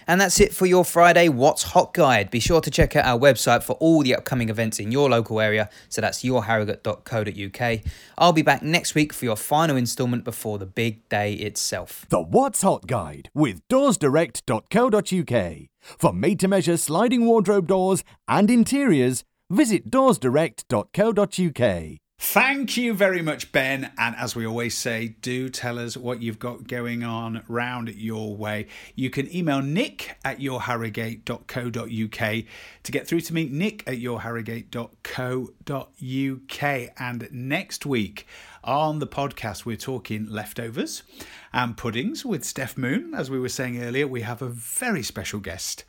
And 0.08 0.20
that's 0.20 0.40
it 0.40 0.54
for 0.54 0.66
your 0.66 0.86
Friday 0.86 1.30
What's 1.30 1.64
Hot 1.64 1.94
Guide. 1.94 2.30
Be 2.30 2.40
sure 2.40 2.62
to 2.62 2.72
check 2.72 2.96
out 2.96 3.06
our 3.06 3.20
website 3.20 3.64
for 3.64 3.74
all 3.74 4.04
the 4.04 4.16
upcoming 4.16 4.50
events 4.50 4.80
in 4.80 4.92
your 4.92 5.10
local 5.10 5.40
area. 5.40 5.70
So 5.90 6.02
that's 6.02 6.24
yourharrogate.co.uk. 6.24 7.80
I'll 8.18 8.34
be 8.34 8.42
back 8.42 8.64
next 8.64 8.96
week 8.96 9.14
for 9.14 9.26
your 9.26 9.36
final 9.36 9.78
instalment 9.78 10.24
before 10.24 10.58
the 10.58 10.66
big 10.66 11.08
day 11.10 11.34
itself. 11.34 12.06
The 12.10 12.22
What's 12.22 12.62
Hot 12.62 12.88
Guide 12.88 13.30
with 13.34 13.68
doorsdirect.co.uk. 13.68 15.58
For 15.82 16.14
made 16.14 16.40
to 16.40 16.48
measure 16.48 16.78
sliding 16.78 17.26
wardrobe 17.26 17.68
doors 17.68 18.04
and 18.28 18.50
interiors, 18.50 19.24
visit 19.50 19.92
doorsdirect.co.uk. 19.92 22.03
Thank 22.26 22.78
you 22.78 22.94
very 22.94 23.22
much, 23.22 23.52
Ben. 23.52 23.92
And 23.98 24.16
as 24.16 24.34
we 24.34 24.48
always 24.48 24.78
say, 24.78 25.18
do 25.22 25.50
tell 25.50 25.78
us 25.78 25.98
what 25.98 26.22
you've 26.22 26.40
got 26.40 26.70
going 26.70 27.04
on 27.04 27.44
round 27.50 27.90
your 27.90 28.34
way. 28.36 28.68
You 28.96 29.10
can 29.10 29.36
email 29.36 29.62
nick 29.62 30.18
at 30.24 30.40
yourharrogate.co.uk 30.40 32.46
to 32.84 32.92
get 32.92 33.08
through 33.08 33.20
to 33.22 33.34
me, 33.34 33.50
nick 33.52 33.84
at 33.86 33.98
yourharrogate.co.uk. 33.98 36.90
And 36.98 37.30
next 37.32 37.86
week 37.86 38.26
on 38.64 39.00
the 39.00 39.08
podcast, 39.08 39.66
we're 39.66 39.76
talking 39.76 40.26
leftovers 40.28 41.04
and 41.52 41.76
puddings 41.76 42.24
with 42.26 42.46
Steph 42.46 42.78
Moon. 42.78 43.14
As 43.14 43.30
we 43.30 43.38
were 43.38 43.50
saying 43.50 43.84
earlier, 43.84 44.08
we 44.08 44.22
have 44.22 44.42
a 44.42 44.48
very 44.48 45.04
special 45.04 45.42
guest 45.42 45.84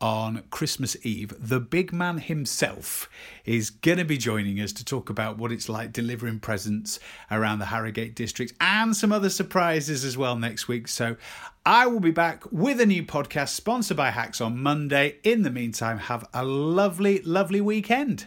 on 0.00 0.44
Christmas 0.50 0.96
Eve, 1.04 1.34
the 1.38 1.60
big 1.60 1.92
man 1.92 2.18
himself 2.18 3.08
is 3.44 3.70
going 3.70 3.98
to 3.98 4.04
be 4.04 4.18
joining 4.18 4.60
us 4.60 4.72
to 4.72 4.84
talk 4.84 5.10
about 5.10 5.38
what 5.38 5.52
it's 5.52 5.68
like 5.68 5.92
delivering 5.92 6.40
presents 6.40 6.98
around 7.30 7.58
the 7.58 7.66
Harrogate 7.66 8.14
district 8.14 8.52
and 8.60 8.96
some 8.96 9.12
other 9.12 9.30
surprises 9.30 10.04
as 10.04 10.16
well 10.16 10.36
next 10.36 10.68
week. 10.68 10.88
So 10.88 11.16
I 11.64 11.88
will 11.88 12.00
be 12.00 12.12
back 12.12 12.44
with 12.52 12.80
a 12.80 12.86
new 12.86 13.02
podcast 13.02 13.48
sponsored 13.48 13.96
by 13.96 14.10
Hacks 14.10 14.40
on 14.40 14.62
Monday. 14.62 15.16
In 15.24 15.42
the 15.42 15.50
meantime, 15.50 15.98
have 15.98 16.28
a 16.32 16.44
lovely, 16.44 17.20
lovely 17.22 17.60
weekend. 17.60 18.24